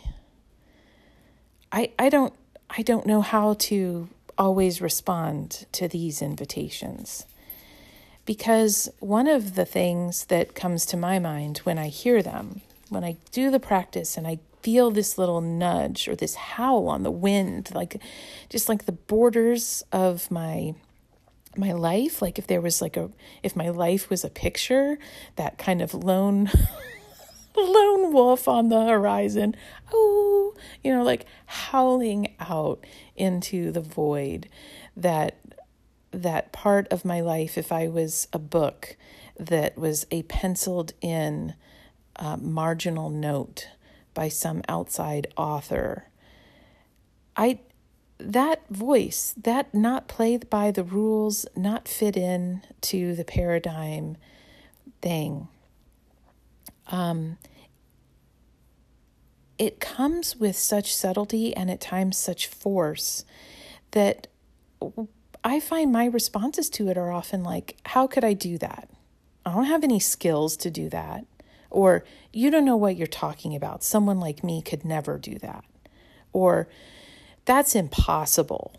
[1.71, 2.33] i i don't
[2.69, 7.25] i don't know how to always respond to these invitations.
[8.25, 13.03] Because one of the things that comes to my mind when i hear them when
[13.03, 17.10] i do the practice and i feel this little nudge or this howl on the
[17.10, 18.01] wind, like
[18.49, 20.76] just like the borders of my
[21.55, 22.22] my life.
[22.22, 23.09] Like if there was like a
[23.41, 24.99] if my life was a picture
[25.38, 26.51] that kind of lone
[27.55, 29.55] lone wolf on the horizon
[29.93, 30.53] oh
[30.84, 34.47] you know like howling out into the void
[34.95, 35.39] that
[36.11, 38.95] that part of my life if i was a book
[39.39, 41.55] that was a penciled in
[42.18, 43.70] uh, marginal note
[44.18, 46.07] by some outside author.
[47.38, 47.59] I
[48.18, 54.18] that voice, that not played by the rules, not fit in to the paradigm
[55.03, 55.49] thing.
[56.88, 57.38] Um,
[59.59, 63.24] it comes with such subtlety and at times such force
[63.91, 64.26] that
[65.43, 68.89] I find my responses to it are often like, How could I do that?
[69.45, 71.28] I don't have any skills to do that.
[71.70, 72.03] Or,
[72.34, 73.84] You don't know what you're talking about.
[73.84, 75.63] Someone like me could never do that.
[76.34, 76.68] Or,
[77.45, 78.74] That's impossible.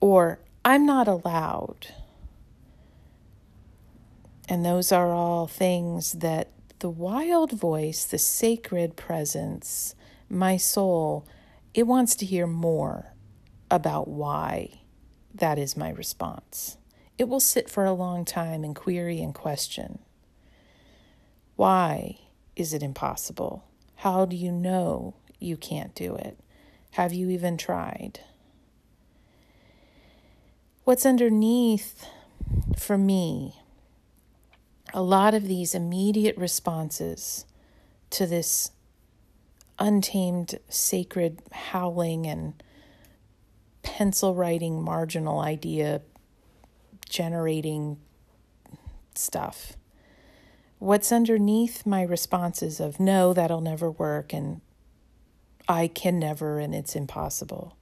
[0.00, 1.88] Or, I'm not allowed.
[4.48, 9.94] And those are all things that the wild voice, the sacred presence,
[10.30, 11.26] my soul,
[11.74, 13.14] it wants to hear more
[13.70, 14.80] about why
[15.34, 16.78] that is my response.
[17.18, 19.98] It will sit for a long time and query and question.
[21.58, 22.20] Why
[22.54, 23.64] is it impossible?
[23.96, 26.38] How do you know you can't do it?
[26.92, 28.20] Have you even tried?
[30.84, 32.06] What's underneath
[32.76, 33.56] for me
[34.94, 37.44] a lot of these immediate responses
[38.10, 38.70] to this
[39.80, 42.62] untamed sacred howling and
[43.82, 46.02] pencil writing marginal idea
[47.08, 47.98] generating
[49.16, 49.77] stuff.
[50.78, 54.60] What's underneath my responses of no, that'll never work, and
[55.68, 57.76] I can never, and it's impossible.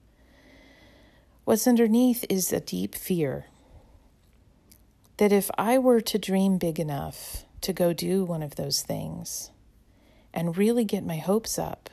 [1.44, 3.46] What's underneath is a deep fear
[5.18, 9.50] that if I were to dream big enough to go do one of those things
[10.32, 11.90] and really get my hopes up,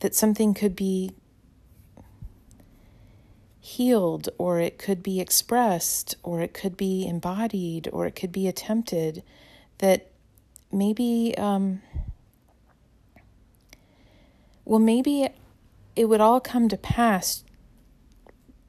[0.00, 1.12] that something could be
[3.64, 8.46] healed, or it could be expressed, or it could be embodied, or it could be
[8.46, 9.22] attempted,
[9.78, 10.10] that
[10.70, 11.80] maybe, um,
[14.64, 15.28] well, maybe
[15.96, 17.44] it would all come to pass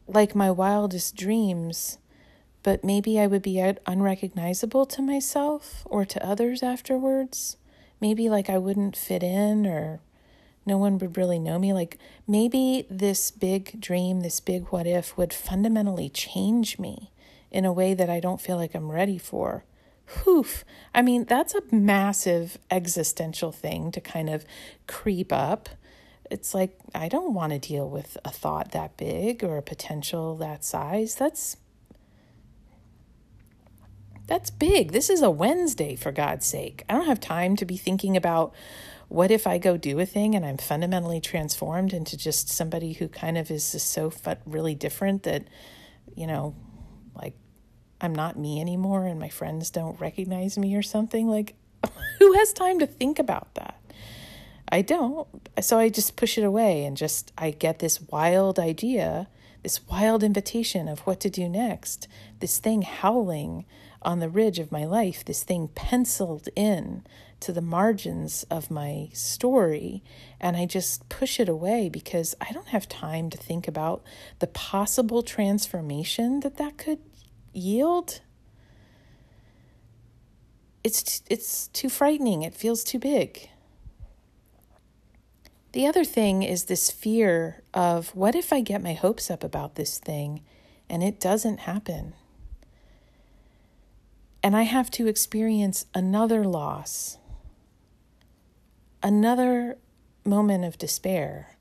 [0.08, 1.98] like my wildest dreams
[2.66, 7.58] but maybe I would be unrecognizable to myself or to others afterwards.
[8.02, 10.00] Maybe like I wouldn't fit in or
[10.66, 11.74] no one would really know me.
[11.74, 11.97] Like
[12.28, 17.11] maybe this big dream, this big what if would fundamentally change me
[17.51, 19.63] in a way that I don't feel like I'm ready for.
[20.07, 20.63] Hoof.
[20.93, 24.45] I mean, that's a massive existential thing to kind of
[24.88, 25.70] creep up.
[26.30, 30.36] It's like, I don't want to deal with a thought that big or a potential
[30.38, 31.16] that size.
[31.16, 31.57] That's
[34.28, 34.91] that's big.
[34.91, 36.84] This is a Wednesday, for God's sake.
[36.89, 38.55] I don't have time to be thinking about
[39.08, 43.08] what if I go do a thing and I'm fundamentally transformed into just somebody who
[43.08, 44.12] kind of is just so
[44.45, 45.47] really different that,
[46.16, 46.56] you know,
[47.16, 47.36] like
[48.01, 51.28] I'm not me anymore and my friends don't recognize me or something.
[51.28, 51.56] Like,
[52.20, 53.80] who has time to think about that?
[54.70, 55.28] I don't.
[55.62, 59.28] So I just push it away and just, I get this wild idea,
[59.62, 62.08] this wild invitation of what to do next,
[62.39, 63.66] this thing howling
[64.06, 67.03] on the ridge of my life, this thing penciled in
[67.41, 70.03] to the margins of my story,
[70.39, 74.03] and I just push it away because I don't have time to think about
[74.39, 76.99] the possible transformation that that could
[77.51, 78.22] yield.
[80.84, 82.43] It's it's too frightening.
[82.43, 83.49] It feels too big.
[85.72, 89.76] The other thing is this fear of what if I get my hopes up about
[89.76, 90.41] this thing
[90.89, 92.14] and it doesn't happen?
[94.46, 97.18] And I have to experience another loss,
[99.02, 99.80] another
[100.24, 101.58] moment of despair,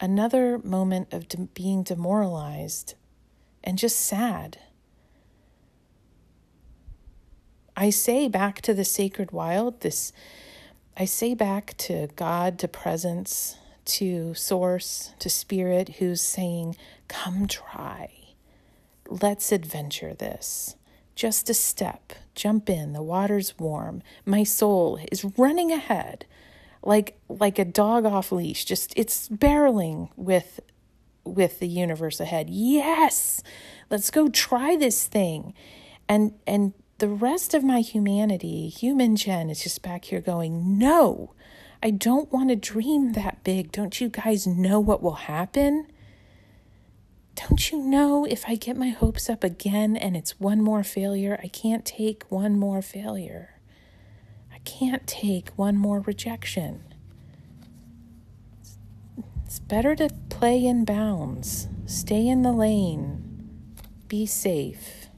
[0.00, 2.94] another moment of de- being demoralized
[3.64, 4.60] and just sad.
[7.76, 10.12] I say back to the sacred wild, this
[10.96, 13.56] I say back to God, to presence,
[13.86, 16.76] to source, to spirit who's saying,
[17.08, 18.12] Come try.
[19.08, 20.76] Let's adventure this.
[21.14, 22.12] Just a step.
[22.34, 22.92] Jump in.
[22.92, 24.02] The water's warm.
[24.24, 26.26] My soul is running ahead
[26.82, 28.64] like like a dog off leash.
[28.64, 30.60] Just it's barreling with
[31.24, 32.50] with the universe ahead.
[32.50, 33.42] Yes.
[33.90, 35.54] Let's go try this thing.
[36.08, 41.34] And and the rest of my humanity, human Jen is just back here going, "No.
[41.84, 43.72] I don't want to dream that big.
[43.72, 45.86] Don't you guys know what will happen?"
[47.34, 51.38] Don't you know if I get my hopes up again and it's one more failure,
[51.42, 53.60] I can't take one more failure.
[54.52, 56.82] I can't take one more rejection.
[59.44, 63.66] It's better to play in bounds, stay in the lane,
[64.08, 65.08] be safe.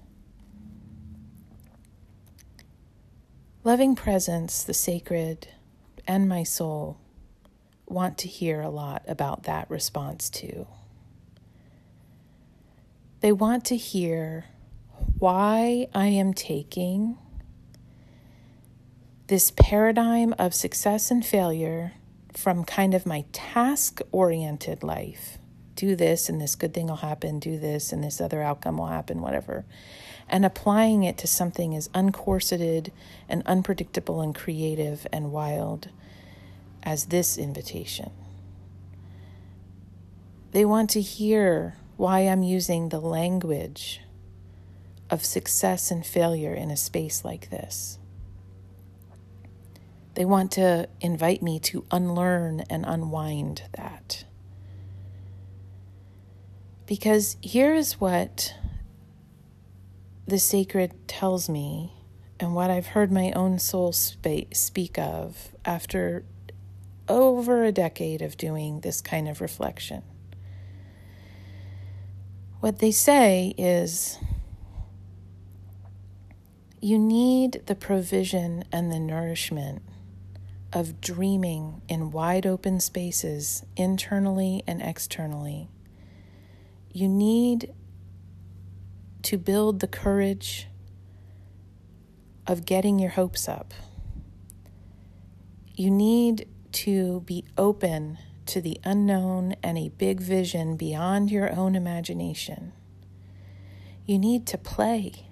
[3.62, 5.48] Loving presence, the sacred,
[6.06, 6.98] and my soul
[7.86, 10.66] want to hear a lot about that response too.
[13.24, 14.44] They want to hear
[15.18, 17.16] why I am taking
[19.28, 21.94] this paradigm of success and failure
[22.34, 25.38] from kind of my task oriented life.
[25.74, 28.88] do this and this good thing will happen, do this and this other outcome will
[28.88, 29.64] happen, whatever.
[30.28, 32.90] And applying it to something as uncorseted
[33.26, 35.88] and unpredictable and creative and wild
[36.82, 38.10] as this invitation.
[40.50, 44.00] They want to hear why I'm using the language
[45.10, 47.98] of success and failure in a space like this.
[50.14, 54.24] They want to invite me to unlearn and unwind that.
[56.86, 58.54] Because here is what
[60.26, 61.92] the sacred tells me,
[62.40, 66.24] and what I've heard my own soul speak of after
[67.08, 70.02] over a decade of doing this kind of reflection.
[72.64, 74.18] What they say is
[76.80, 79.82] you need the provision and the nourishment
[80.72, 85.68] of dreaming in wide open spaces, internally and externally.
[86.90, 87.70] You need
[89.24, 90.66] to build the courage
[92.46, 93.74] of getting your hopes up.
[95.74, 101.74] You need to be open to the unknown and a big vision beyond your own
[101.74, 102.72] imagination.
[104.06, 105.28] You need to play.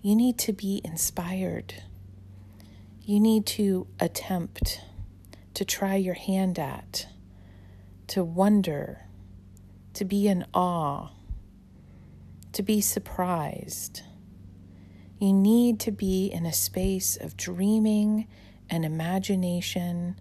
[0.00, 1.74] You need to be inspired.
[3.04, 4.80] You need to attempt
[5.54, 7.06] to try your hand at,
[8.08, 9.06] to wonder,
[9.94, 11.10] to be in awe,
[12.52, 14.02] to be surprised.
[15.18, 18.26] You need to be in a space of dreaming
[18.68, 20.16] and imagination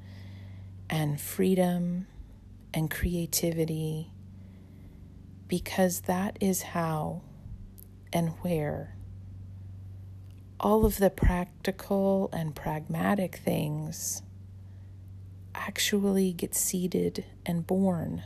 [0.92, 2.06] and freedom
[2.74, 4.12] and creativity
[5.48, 7.22] because that is how
[8.14, 8.96] and where
[10.60, 14.22] all of the practical and pragmatic things
[15.56, 18.22] actually get seeded and born.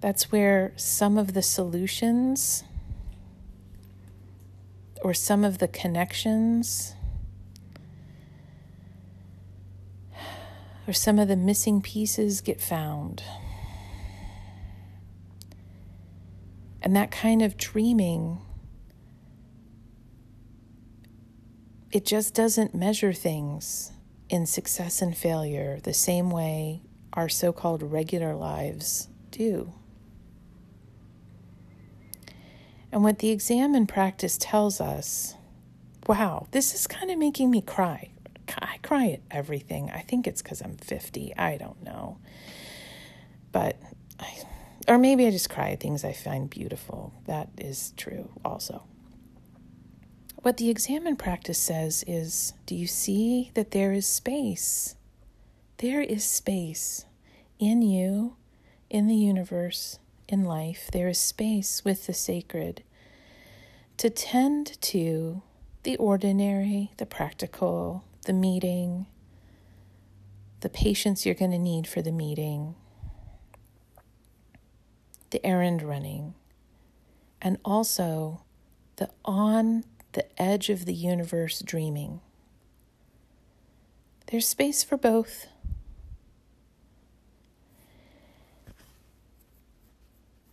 [0.00, 2.64] That's where some of the solutions
[5.02, 6.95] or some of the connections
[10.86, 13.22] or some of the missing pieces get found.
[16.80, 18.38] And that kind of dreaming,
[21.90, 23.92] it just doesn't measure things
[24.28, 26.82] in success and failure the same way
[27.12, 29.72] our so called regular lives do.
[32.92, 35.34] And what the examen practice tells us
[36.06, 38.10] wow, this is kind of making me cry.
[38.58, 39.90] I cry at everything.
[39.90, 41.34] I think it's because I'm 50.
[41.36, 42.18] I don't know.
[43.52, 43.76] But
[44.20, 44.36] I,
[44.88, 47.12] or maybe I just cry at things I find beautiful.
[47.26, 48.84] That is true also.
[50.42, 54.94] What the examen practice says is do you see that there is space?
[55.78, 57.04] There is space
[57.58, 58.36] in you,
[58.88, 60.88] in the universe, in life.
[60.92, 62.82] There is space with the sacred
[63.96, 65.42] to tend to
[65.82, 69.06] the ordinary, the practical, the meeting,
[70.60, 72.74] the patience you're going to need for the meeting,
[75.30, 76.34] the errand running,
[77.40, 78.42] and also
[78.96, 82.20] the on the edge of the universe dreaming.
[84.26, 85.46] There's space for both.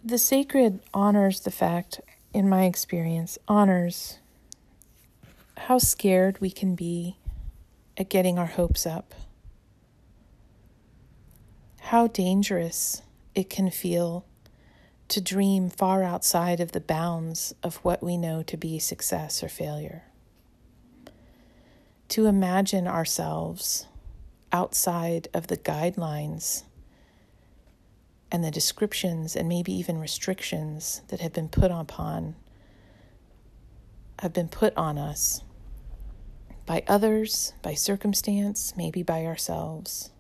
[0.03, 2.01] The sacred honors the fact,
[2.33, 4.19] in my experience, honors
[5.57, 7.17] how scared we can be
[7.97, 9.13] at getting our hopes up.
[11.81, 13.01] How dangerous
[13.35, 14.25] it can feel
[15.09, 19.49] to dream far outside of the bounds of what we know to be success or
[19.49, 20.03] failure.
[22.09, 23.87] To imagine ourselves
[24.51, 26.63] outside of the guidelines
[28.31, 32.35] and the descriptions and maybe even restrictions that have been put upon
[34.19, 35.43] have been put on us
[36.65, 40.11] by others, by circumstance, maybe by ourselves.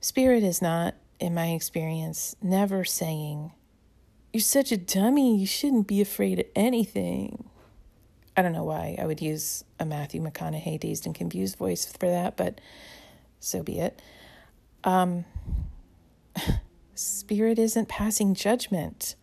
[0.00, 3.52] Spirit is not, in my experience, never saying,
[4.32, 7.48] You're such a dummy, you shouldn't be afraid of anything.
[8.36, 12.08] I don't know why I would use a Matthew McConaughey dazed and confused voice for
[12.08, 12.60] that, but
[13.38, 14.00] so be it.
[14.82, 15.24] Um,
[16.94, 19.14] Spirit isn't passing judgment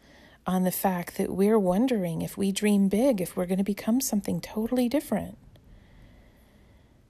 [0.50, 4.02] on the fact that we're wondering if we dream big, if we're going to become
[4.02, 5.38] something totally different.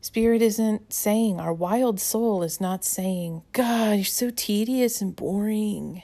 [0.02, 6.04] Spirit isn't saying, our wild soul is not saying, God, you're so tedious and boring.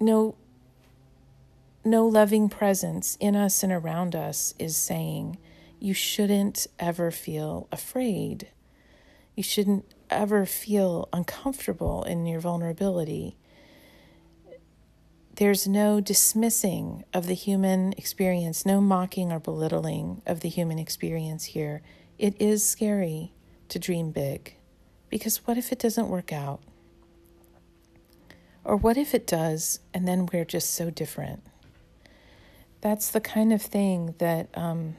[0.00, 0.34] No,
[1.84, 5.38] no loving presence in us and around us is saying,
[5.78, 8.48] you shouldn't ever feel afraid.
[9.36, 13.36] You shouldn't ever feel uncomfortable in your vulnerability.
[15.42, 21.46] There's no dismissing of the human experience, no mocking or belittling of the human experience
[21.46, 21.82] here.
[22.16, 23.32] It is scary
[23.68, 24.54] to dream big
[25.08, 26.60] because what if it doesn't work out?
[28.62, 31.42] Or what if it does and then we're just so different?
[32.80, 34.94] That's the kind of thing that um,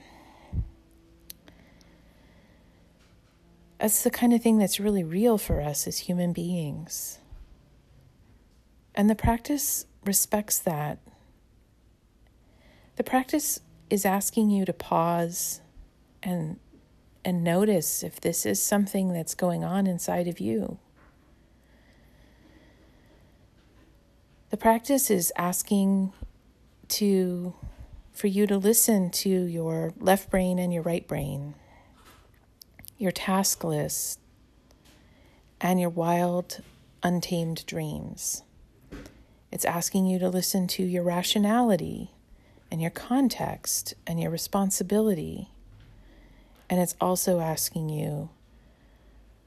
[3.80, 7.20] That's the kind of thing that's really real for us as human beings.
[8.94, 10.99] And the practice respects that.
[12.95, 15.62] The practice is asking you to pause
[16.22, 16.60] and
[17.26, 20.78] and notice if this is something that's going on inside of you.
[24.49, 26.12] The practice is asking
[26.89, 27.56] to
[28.12, 31.56] for you to listen to your left brain and your right brain
[33.04, 34.20] your task list,
[35.60, 36.62] and your wild,
[37.04, 38.43] untamed dreams.
[39.54, 42.10] It's asking you to listen to your rationality
[42.72, 45.49] and your context and your responsibility.
[46.72, 48.32] And it's also asking you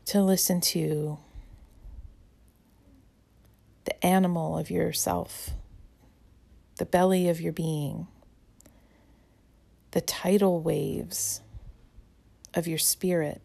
[0.05, 1.19] to listen to
[3.85, 5.51] the animal of yourself,
[6.77, 8.07] the belly of your being,
[9.91, 11.41] the tidal waves
[12.55, 13.43] of your spirit,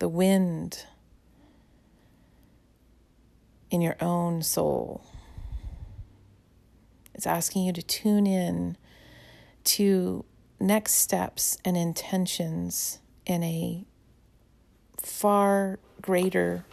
[0.00, 0.84] the wind
[3.70, 5.02] in your own soul.
[7.14, 8.76] It's asking you to tune in
[9.64, 10.24] to
[10.60, 13.84] next steps and intentions in a
[14.98, 16.64] far greater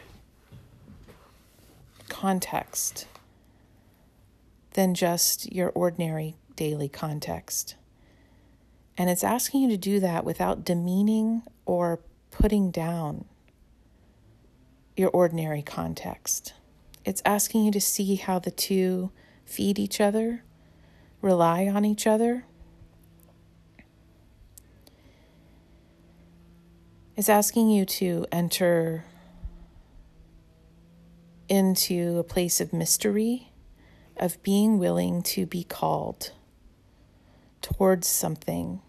[2.09, 3.07] context
[4.73, 7.75] than just your ordinary daily context.
[8.97, 13.25] And it's asking you to do that without demeaning or putting down
[14.95, 16.53] your ordinary context.
[17.03, 19.11] It's asking you to see how the two
[19.51, 20.43] feed each other,
[21.21, 22.45] rely on each other.
[27.15, 29.05] It's asking you to enter
[31.49, 33.51] into a place of mystery,
[34.17, 36.31] of being willing to be called
[37.61, 38.81] towards something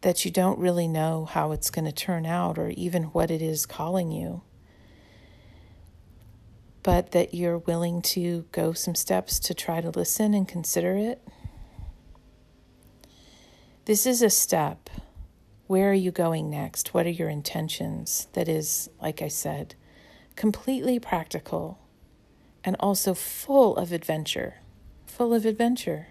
[0.00, 3.40] that you don't really know how it's going to turn out or even what it
[3.40, 4.42] is calling you,
[6.82, 11.26] but that you're willing to go some steps to try to listen and consider it.
[13.84, 14.90] This is a step.
[15.66, 16.94] Where are you going next?
[16.94, 18.28] What are your intentions?
[18.32, 19.74] That is, like I said,
[20.36, 21.78] completely practical
[22.64, 24.56] and also full of adventure.
[25.06, 26.08] Full of adventure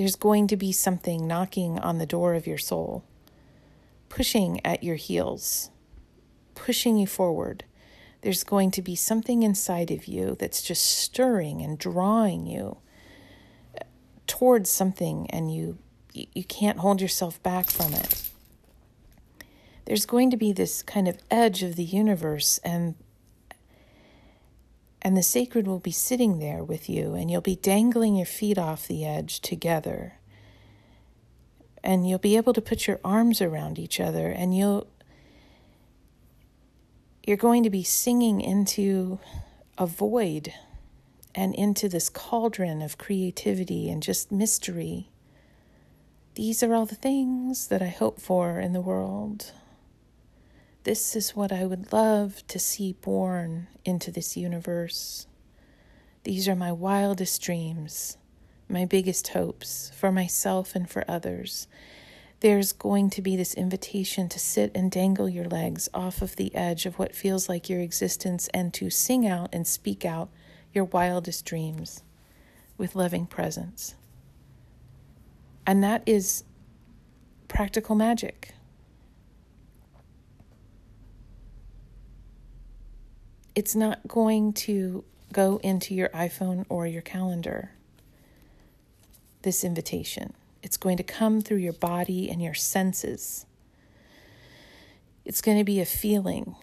[0.00, 3.04] there's going to be something knocking on the door of your soul,
[4.08, 5.70] pushing at your heels,
[6.54, 7.64] pushing you forward.
[8.22, 12.78] There's going to be something inside of you that's just stirring and drawing you
[14.26, 15.78] towards something, and you
[16.12, 18.30] you can't hold yourself back from it.
[19.86, 22.94] There's going to be this kind of edge of the universe, and
[25.02, 28.58] and the sacred will be sitting there with you, and you'll be dangling your feet
[28.58, 30.14] off the edge together.
[31.82, 34.86] And you'll be able to put your arms around each other, and you'll
[37.30, 39.20] you're going to be singing into
[39.78, 40.52] a void
[41.32, 45.08] and into this cauldron of creativity and just mystery.
[46.34, 49.52] These are all the things that I hope for in the world.
[50.82, 55.28] This is what I would love to see born into this universe.
[56.24, 58.18] These are my wildest dreams,
[58.68, 61.68] my biggest hopes for myself and for others.
[62.40, 66.54] There's going to be this invitation to sit and dangle your legs off of the
[66.54, 70.30] edge of what feels like your existence and to sing out and speak out
[70.72, 72.02] your wildest dreams
[72.78, 73.94] with loving presence.
[75.66, 76.44] And that is
[77.46, 78.54] practical magic.
[83.60, 87.72] it's not going to go into your iPhone or your calendar.
[89.42, 90.32] This invitation.
[90.62, 93.46] It's going to come through your body and your senses.
[95.24, 96.56] It's going to be a feeling.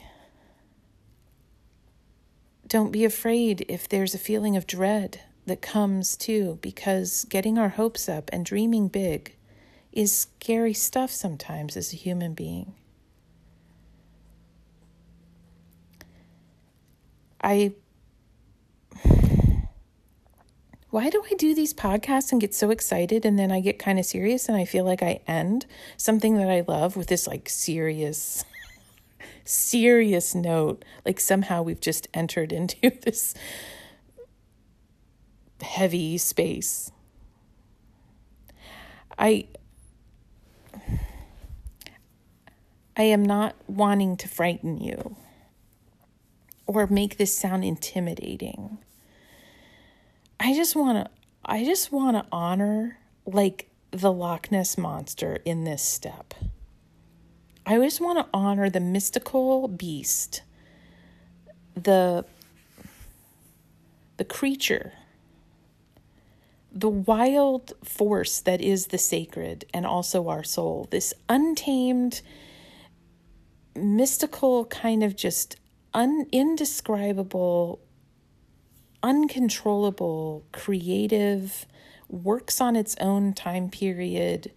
[2.68, 7.70] Don't be afraid if there's a feeling of dread that comes too, because getting our
[7.70, 9.36] hopes up and dreaming big
[9.94, 12.76] is scary stuff sometimes as a human being.
[17.42, 17.74] I
[20.90, 24.00] Why do I do these podcasts and get so excited and then I get kind
[24.00, 25.66] of serious and I feel like I end
[25.98, 28.46] something that I love with this like serious,
[29.44, 30.86] serious note?
[31.06, 33.34] Like somehow we've just entered into this
[35.62, 36.92] heavy space.
[39.18, 39.48] I
[42.96, 45.18] I am not wanting to frighten you
[46.66, 48.80] or make this sound intimidating.
[50.40, 51.12] I just want to
[51.44, 56.34] I just want to honor like the Loch Ness monster in this step.
[57.66, 60.42] I just want to honor the mystical beast,
[61.76, 62.26] the
[64.18, 64.94] the creature,
[66.72, 70.88] the wild force that is the sacred and also our soul.
[70.92, 72.22] This untamed
[73.76, 75.58] mystical kind of just
[75.94, 77.80] un, indescribable
[79.04, 81.66] uncontrollable, creative,
[82.10, 84.52] works on its own time period,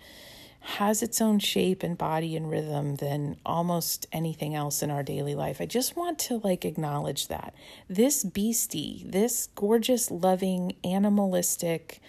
[0.60, 5.34] has its own shape and body and rhythm than almost anything else in our daily
[5.34, 5.60] life.
[5.60, 7.54] I just want to like acknowledge that.
[7.88, 12.00] This beastie, this gorgeous, loving, animalistic,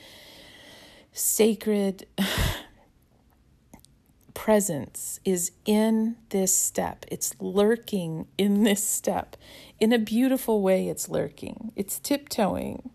[1.14, 2.06] sacred
[4.34, 7.06] presence is in this step.
[7.10, 9.38] It's lurking in this step.
[9.82, 11.74] In a beautiful way, it's lurking.
[11.76, 12.92] It's tiptoeing.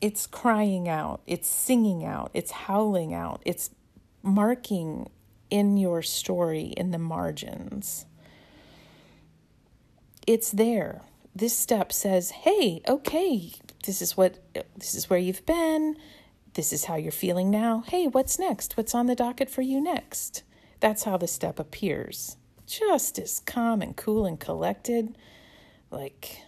[0.00, 1.20] It's crying out.
[1.26, 2.30] It's singing out.
[2.34, 3.40] It's howling out.
[3.44, 3.70] It's
[4.22, 5.10] marking
[5.50, 8.06] in your story in the margins.
[10.26, 11.02] It's there.
[11.34, 13.52] This step says, "Hey, okay,
[13.84, 14.38] this is what
[14.76, 15.96] this is where you've been
[16.58, 17.84] this is how you're feeling now.
[17.86, 18.76] Hey, what's next?
[18.76, 20.42] What's on the docket for you next?
[20.80, 22.37] That's how the step appears.
[22.68, 25.16] Just as calm and cool and collected,
[25.90, 26.42] like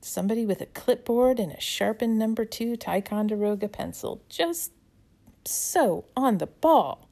[0.00, 4.20] somebody with a clipboard and a sharpened number two Ticonderoga pencil.
[4.28, 4.72] Just
[5.44, 7.08] so on the ball.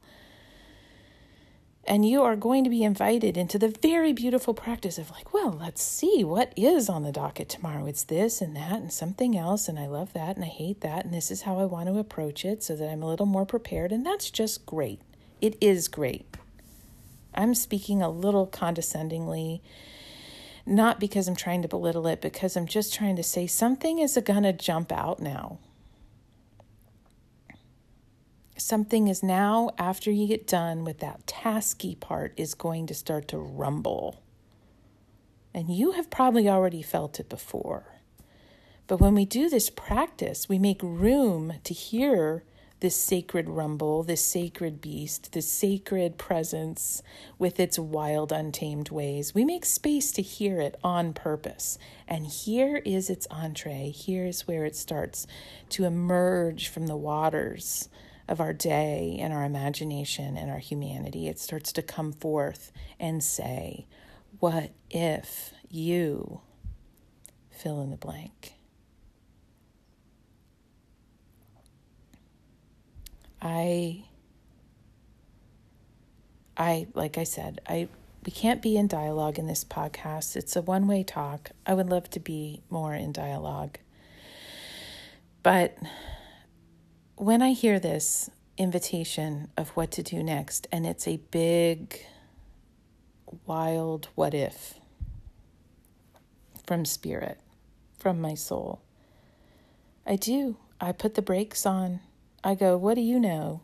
[1.85, 5.57] And you are going to be invited into the very beautiful practice of, like, well,
[5.57, 7.85] let's see what is on the docket tomorrow.
[7.85, 9.69] It's this and that and something else.
[9.69, 11.05] And I love that and I hate that.
[11.05, 13.45] And this is how I want to approach it so that I'm a little more
[13.45, 13.93] prepared.
[13.93, 14.99] And that's just great.
[15.39, 16.25] It is great.
[17.37, 19.61] I'm speaking a little condescendingly,
[20.65, 24.17] not because I'm trying to belittle it, because I'm just trying to say something is
[24.25, 25.59] going to jump out now
[28.59, 33.27] something is now, after you get done with that tasky part, is going to start
[33.29, 34.21] to rumble.
[35.53, 37.85] And you have probably already felt it before.
[38.85, 42.43] But when we do this practice, we make room to hear
[42.79, 47.01] this sacred rumble, this sacred beast, this sacred presence
[47.39, 49.33] with its wild, untamed ways.
[49.33, 51.79] We make space to hear it on purpose.
[52.07, 53.93] And here is its entree.
[53.95, 55.25] Here's where it starts
[55.69, 57.89] to emerge from the waters
[58.27, 63.23] of our day and our imagination and our humanity, it starts to come forth and
[63.23, 63.87] say,
[64.39, 66.41] What if you
[67.49, 68.56] fill in the blank?
[73.41, 74.03] I,
[76.55, 77.87] I, like I said, I,
[78.25, 80.35] we can't be in dialogue in this podcast.
[80.35, 81.51] It's a one way talk.
[81.65, 83.77] I would love to be more in dialogue.
[85.43, 85.77] But
[87.15, 92.01] when I hear this invitation of what to do next, and it's a big,
[93.45, 94.73] wild what if
[96.65, 97.37] from spirit,
[97.97, 98.81] from my soul,
[100.05, 100.57] I do.
[100.79, 102.01] I put the brakes on.
[102.43, 103.61] I go, What do you know?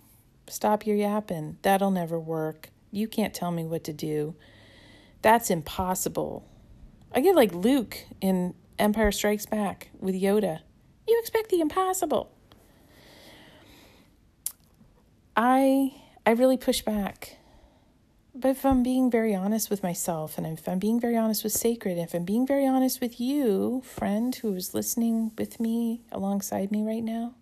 [0.47, 1.57] Stop your yapping.
[1.61, 2.69] That'll never work.
[2.91, 4.35] You can't tell me what to do.
[5.21, 6.47] That's impossible.
[7.13, 10.59] I get like Luke in Empire Strikes Back with Yoda.
[11.07, 12.31] You expect the impossible.
[15.35, 15.93] I
[16.25, 17.37] I really push back.
[18.35, 21.53] But if I'm being very honest with myself, and if I'm being very honest with
[21.53, 26.71] Sacred, if I'm being very honest with you, friend who is listening with me alongside
[26.71, 27.35] me right now,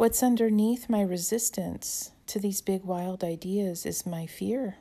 [0.00, 4.78] what's underneath my resistance to these big wild ideas is my fear.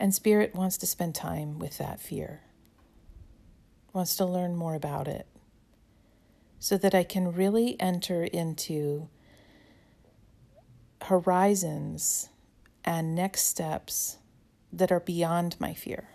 [0.00, 2.40] And Spirit wants to spend time with that fear,
[3.92, 5.26] wants to learn more about it
[6.58, 9.10] so that I can really enter into
[11.02, 12.30] horizons
[12.82, 14.16] and next steps
[14.72, 16.08] that are beyond my fear.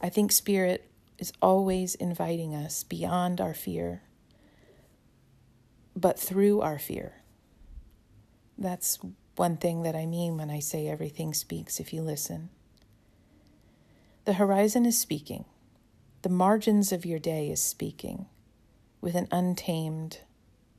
[0.00, 0.88] I think Spirit
[1.18, 4.00] is always inviting us beyond our fear,
[5.96, 7.22] but through our fear.
[8.58, 8.98] That's
[9.36, 12.50] one thing that I mean when I say everything speaks if you listen.
[14.24, 15.44] The horizon is speaking.
[16.22, 18.26] the margins of your day is speaking
[19.02, 20.20] with an untamed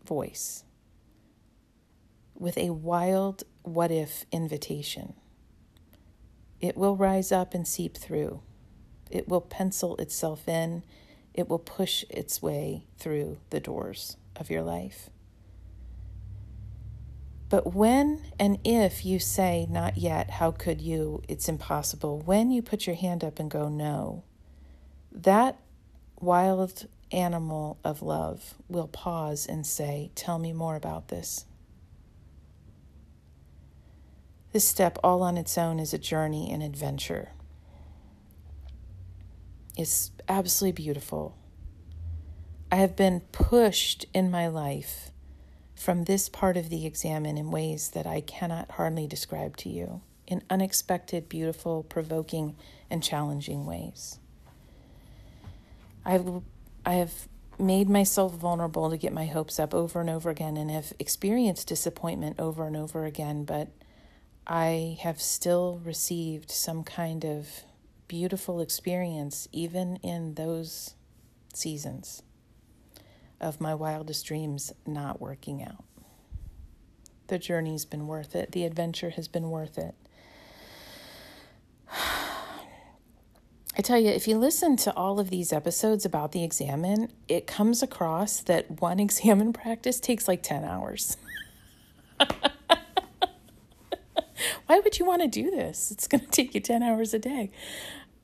[0.03, 0.63] voice,
[2.34, 5.13] with a wild what if invitation.
[6.59, 8.41] It will rise up and seep through.
[9.11, 10.84] It will pencil itself in.
[11.36, 15.09] It will push its way through the doors of your life.
[17.49, 22.61] But when and if you say, not yet, how could you, it's impossible, when you
[22.61, 24.23] put your hand up and go, no,
[25.11, 25.59] that
[26.19, 31.45] wild animal of love will pause and say, Tell me more about this.
[34.51, 37.31] This step, all on its own, is a journey and adventure.
[39.77, 41.38] It's absolutely beautiful.
[42.76, 45.09] I have been pushed in my life
[45.76, 50.01] from this part of the examen in ways that I cannot hardly describe to you,
[50.28, 52.57] in unexpected, beautiful, provoking,
[52.89, 54.19] and challenging ways.
[56.03, 56.41] I've,
[56.86, 60.69] I have made myself vulnerable to get my hopes up over and over again and
[60.69, 63.69] have experienced disappointment over and over again, but
[64.45, 67.47] I have still received some kind of
[68.09, 70.95] beautiful experience even in those
[71.53, 72.21] seasons
[73.39, 75.83] of my wildest dreams not working out.
[77.27, 79.95] The journey's been worth it, the adventure has been worth it.
[83.77, 87.45] I tell you, if you listen to all of these episodes about the examen, it
[87.45, 91.17] comes across that one examen practice takes like 10 hours.
[94.67, 95.91] Why would you want to do this?
[95.91, 97.51] It's going to take you 10 hours a day.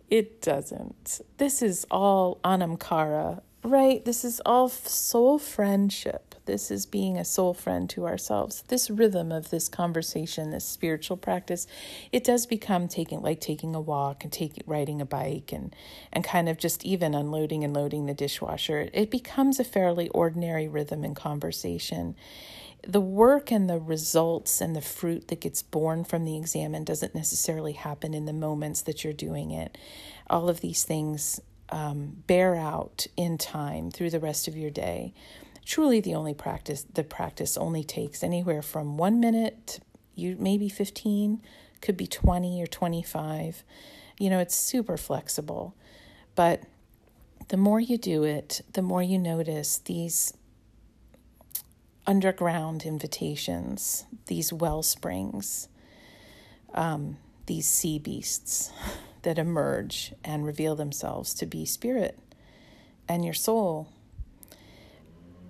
[0.10, 1.22] It doesn't.
[1.38, 4.04] This is all anam cara, right?
[4.04, 6.36] This is all soul friendship.
[6.46, 8.64] This is being a soul friend to ourselves.
[8.68, 11.68] This rhythm of this conversation, this spiritual practice,
[12.12, 15.76] it does become taking like taking a walk and taking riding a bike and
[16.12, 18.90] and kind of just even unloading and loading the dishwasher.
[18.92, 22.16] It becomes a fairly ordinary rhythm in conversation.
[22.88, 27.14] The work and the results and the fruit that gets born from the examen doesn't
[27.14, 29.78] necessarily happen in the moments that you're doing it.
[30.28, 31.40] All of these things
[31.72, 35.14] um, bear out in time through the rest of your day.
[35.66, 39.80] Truly the only practice the practice only takes anywhere from one minute
[40.16, 41.42] you maybe 15
[41.82, 43.64] could be 20 or 25
[44.20, 45.76] you know it's super flexible.
[46.36, 46.64] But
[47.48, 50.34] the more you do it the more you notice these
[52.08, 55.68] underground invitations these well springs
[56.74, 58.72] um, these sea beasts
[59.24, 62.18] that emerge and reveal themselves to be spirit
[63.08, 63.90] and your soul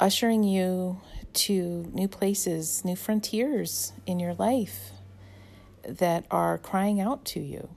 [0.01, 0.99] ushering you
[1.33, 4.91] to new places, new frontiers in your life
[5.87, 7.69] that are crying out to you.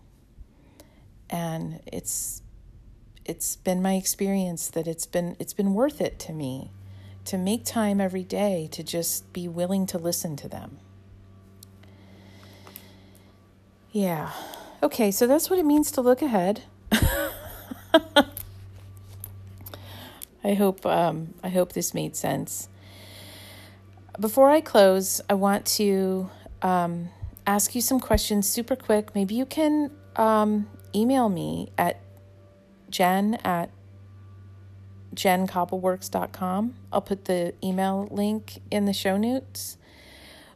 [1.31, 2.43] And it's
[3.25, 6.71] it's been my experience that it's been it's been worth it to me
[7.27, 10.79] to make time every day to just be willing to listen to them.
[13.93, 14.33] Yeah.
[14.85, 16.65] Okay, so that's what it means to look ahead.
[20.45, 22.69] I hope um, I hope this made sense.
[24.21, 26.29] Before I close, I want to
[26.61, 27.09] um,
[27.47, 29.15] ask you some questions super quick.
[29.15, 31.99] Maybe you can um, email me at
[32.91, 33.71] jen at
[35.15, 36.75] jencobbleworks.com.
[36.93, 39.79] I'll put the email link in the show notes.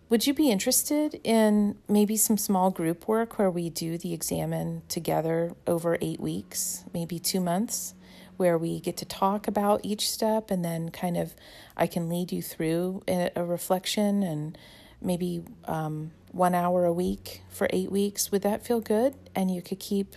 [0.08, 4.82] Would you be interested in maybe some small group work where we do the examen
[4.88, 7.94] together over eight weeks, maybe two months?
[8.38, 11.34] where we get to talk about each step and then kind of
[11.76, 14.56] I can lead you through a reflection and
[15.02, 18.30] maybe um, one hour a week for eight weeks.
[18.30, 19.14] Would that feel good?
[19.34, 20.16] And you could keep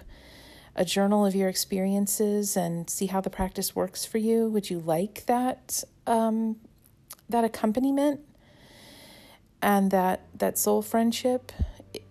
[0.75, 4.47] a journal of your experiences and see how the practice works for you.
[4.47, 6.57] Would you like that um,
[7.27, 8.21] that accompaniment
[9.61, 11.51] and that that soul friendship?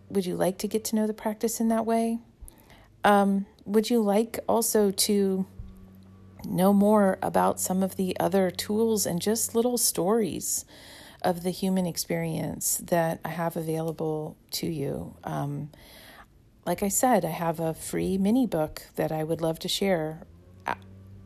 [0.09, 2.19] Would you like to get to know the practice in that way?
[3.05, 5.47] Um, would you like also to
[6.45, 10.65] know more about some of the other tools and just little stories
[11.23, 15.15] of the human experience that I have available to you.
[15.25, 15.71] Um,
[16.65, 20.23] like I said, I have a free mini book that I would love to share.
[20.67, 20.75] Uh,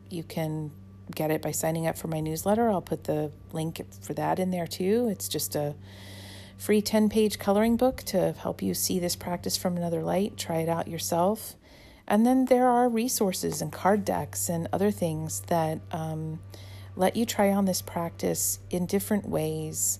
[0.09, 0.71] you can
[1.13, 2.69] get it by signing up for my newsletter.
[2.69, 5.07] I'll put the link for that in there too.
[5.09, 5.75] It's just a
[6.57, 10.37] free 10 page coloring book to help you see this practice from another light.
[10.37, 11.55] Try it out yourself.
[12.07, 16.39] And then there are resources and card decks and other things that um,
[16.95, 19.99] let you try on this practice in different ways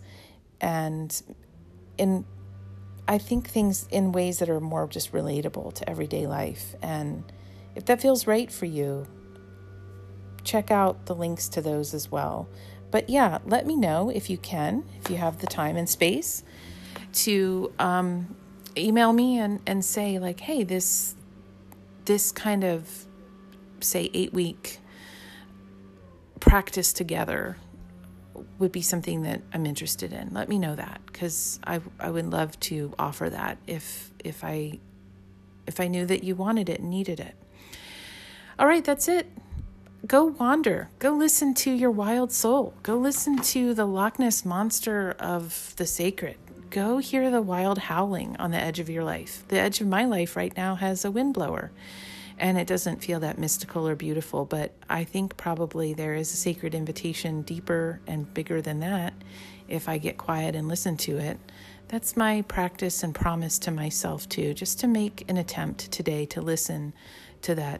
[0.62, 1.22] and
[1.97, 2.26] in
[3.08, 6.76] I think things in ways that are more just relatable to everyday life.
[6.82, 7.24] And
[7.76, 9.06] if that feels right for you,
[10.46, 12.48] check out the links to those as well.
[12.91, 16.43] But yeah, let me know if you can, if you have the time and space
[17.14, 18.36] to um,
[18.78, 21.16] email me and, and say like, hey, this
[22.06, 23.06] this kind of
[23.80, 24.80] say eight week
[26.39, 27.58] practice together
[28.60, 30.32] would be something that I'm interested in.
[30.32, 34.80] Let me know that because I I would love to offer that if if I
[35.66, 37.36] if I knew that you wanted it and needed it.
[38.60, 39.28] All right, that's it.
[40.06, 40.89] Go wander.
[40.99, 42.74] Go listen to your wild soul.
[42.84, 46.36] Go listen to the Loch Ness monster of the sacred.
[46.70, 49.43] Go hear the wild howling on the edge of your life.
[49.47, 51.70] The edge of my life right now has a windblower,
[52.38, 56.38] and it doesn't feel that mystical or beautiful, but I think probably there is a
[56.38, 59.14] sacred invitation deeper and bigger than that
[59.68, 61.39] if I get quiet and listen to it.
[61.88, 66.41] That's my practice and promise to myself too, just to make an attempt today to
[66.41, 66.93] listen
[67.43, 67.80] to that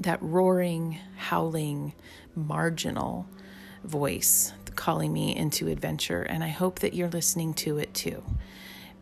[0.00, 1.94] that roaring, howling,
[2.34, 3.26] marginal
[3.84, 8.22] voice calling me into adventure and I hope that you're listening to it too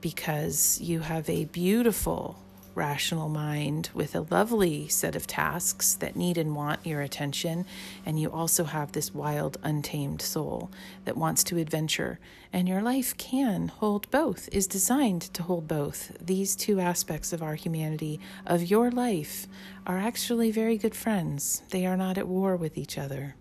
[0.01, 2.39] because you have a beautiful
[2.77, 7.65] rational mind with a lovely set of tasks that need and want your attention.
[8.05, 10.71] And you also have this wild, untamed soul
[11.07, 12.21] that wants to adventure.
[12.57, 16.17] And your life can hold both, is designed to hold both.
[16.19, 19.47] These two aspects of our humanity, of your life,
[19.87, 21.61] are actually very good friends.
[21.69, 23.37] They are not at war with each other,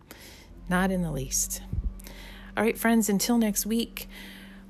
[0.68, 1.62] not in the least.
[2.58, 4.10] All right, friends, until next week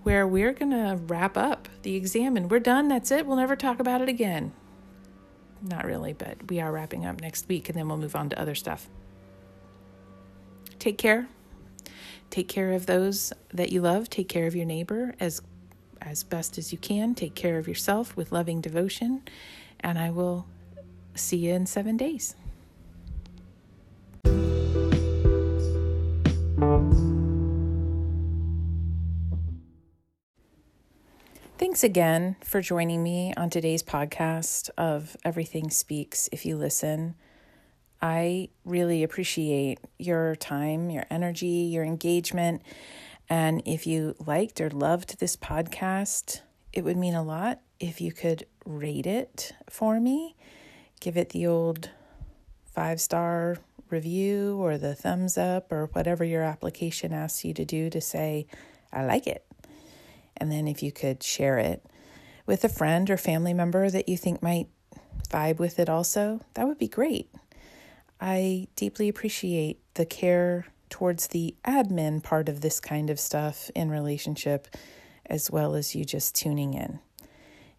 [0.03, 2.87] where we're going to wrap up the examen and we're done.
[2.87, 3.25] That's it.
[3.25, 4.53] We'll never talk about it again.
[5.63, 8.39] Not really, but we are wrapping up next week and then we'll move on to
[8.39, 8.87] other stuff.
[10.77, 11.29] Take care.
[12.35, 14.09] Take care of those that you love.
[14.09, 15.41] Take care of your neighbor as
[16.01, 17.15] as best as you can.
[17.15, 19.21] Take care of yourself with loving devotion,
[19.79, 20.45] and I will
[21.13, 22.35] see you in 7 days.
[31.57, 37.15] Thanks again for joining me on today's podcast of Everything Speaks If You Listen.
[38.05, 42.61] I really appreciate your time, your energy, your engagement.
[43.27, 46.41] And if you liked or loved this podcast,
[46.71, 50.35] it would mean a lot if you could rate it for me.
[50.99, 51.89] Give it the old
[52.75, 53.57] five star
[53.89, 58.45] review or the thumbs up or whatever your application asks you to do to say,
[58.93, 59.47] I like it.
[60.37, 61.83] And then if you could share it
[62.45, 64.67] with a friend or family member that you think might
[65.31, 67.31] vibe with it also, that would be great.
[68.19, 73.89] I deeply appreciate the care towards the admin part of this kind of stuff in
[73.89, 74.67] relationship,
[75.25, 76.99] as well as you just tuning in.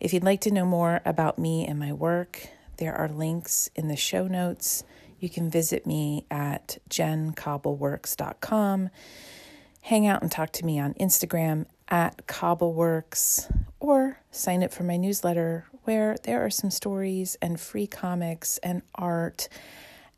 [0.01, 3.89] If you'd like to know more about me and my work, there are links in
[3.89, 4.85] the show notes.
[5.19, 8.91] You can visit me at jencobbleworks.com.
[9.81, 14.97] Hang out and talk to me on Instagram at Cobbleworks or sign up for my
[14.97, 19.49] newsletter where there are some stories and free comics and art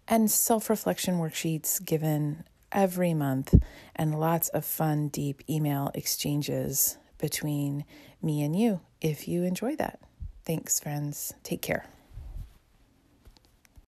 [0.09, 3.54] and self reflection worksheets given every month
[3.94, 7.84] and lots of fun, deep email exchanges between
[8.22, 10.00] me and you if you enjoy that.
[10.44, 11.34] Thanks, friends.
[11.42, 11.86] Take care.